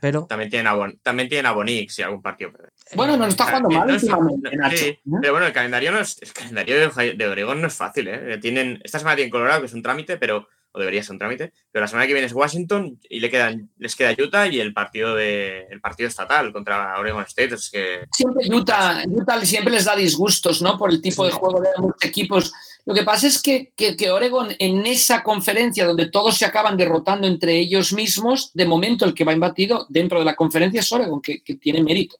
[0.00, 2.52] Pero también tienen a, Bon- también tienen a Bonix y algún partido.
[2.94, 4.76] Bueno, no está jugando Eh, mal no es- últimamente, no- Nacho.
[4.76, 5.00] sí, ¿eh?
[5.20, 8.38] pero bueno, el calendario no es, el calendario de, de Oregón no es fácil, ¿eh?
[8.38, 11.52] Tienen, esta semana tienen Colorado, que es un trámite, pero, o debería ser un trámite,
[11.70, 14.72] pero la semana que viene es Washington y le quedan, les queda Utah y el
[14.72, 17.54] partido de el partido estatal contra Oregon State.
[17.54, 20.78] Es que Siempre Utah, Utah siempre les da disgustos, ¿no?
[20.78, 22.52] Por el tipo de juego de ambos equipos.
[22.84, 26.76] Lo que pasa es que, que, que Oregon en esa conferencia donde todos se acaban
[26.76, 30.90] derrotando entre ellos mismos, de momento el que va imbatido dentro de la conferencia es
[30.90, 32.16] Oregon, que, que tiene mérito.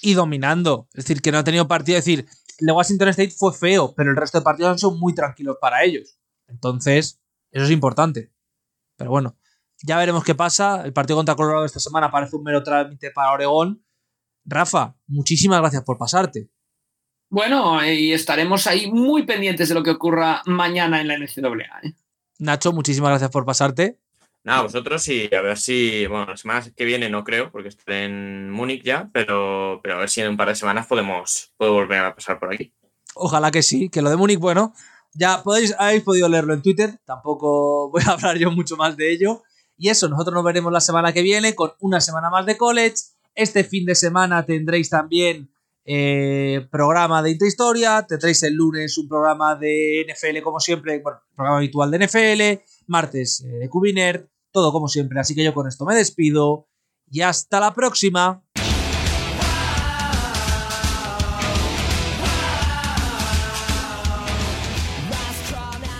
[0.00, 0.86] y dominando.
[0.94, 1.98] Es decir, que no ha tenido partido.
[1.98, 2.26] Es decir,
[2.58, 5.56] el de Washington State fue feo, pero el resto de partidos han sido muy tranquilos
[5.60, 6.16] para ellos.
[6.46, 7.18] Entonces,
[7.54, 8.32] eso es importante.
[8.96, 9.36] Pero bueno,
[9.82, 10.82] ya veremos qué pasa.
[10.84, 13.84] El partido contra Colorado esta semana parece un mero trámite para Oregón.
[14.44, 16.50] Rafa, muchísimas gracias por pasarte.
[17.30, 21.80] Bueno, y estaremos ahí muy pendientes de lo que ocurra mañana en la NCAA.
[21.84, 21.94] ¿eh?
[22.40, 24.00] Nacho, muchísimas gracias por pasarte.
[24.42, 28.06] nada, vosotros y a ver si, bueno, la semana que viene no creo, porque estaré
[28.06, 31.72] en Múnich ya, pero, pero a ver si en un par de semanas podemos, puedo
[31.72, 32.74] volver a pasar por aquí.
[33.14, 34.74] Ojalá que sí, que lo de Múnich, bueno,
[35.14, 39.12] ya podéis, habéis podido leerlo en Twitter, tampoco voy a hablar yo mucho más de
[39.12, 39.42] ello.
[39.76, 42.94] Y eso, nosotros nos veremos la semana que viene con una semana más de college.
[43.34, 45.50] Este fin de semana tendréis también
[45.84, 51.58] eh, programa de Intrahistoria, tendréis el lunes un programa de NFL como siempre, bueno, programa
[51.58, 55.18] habitual de NFL, martes eh, de Cubiner, todo como siempre.
[55.18, 56.68] Así que yo con esto me despido
[57.10, 58.43] y hasta la próxima.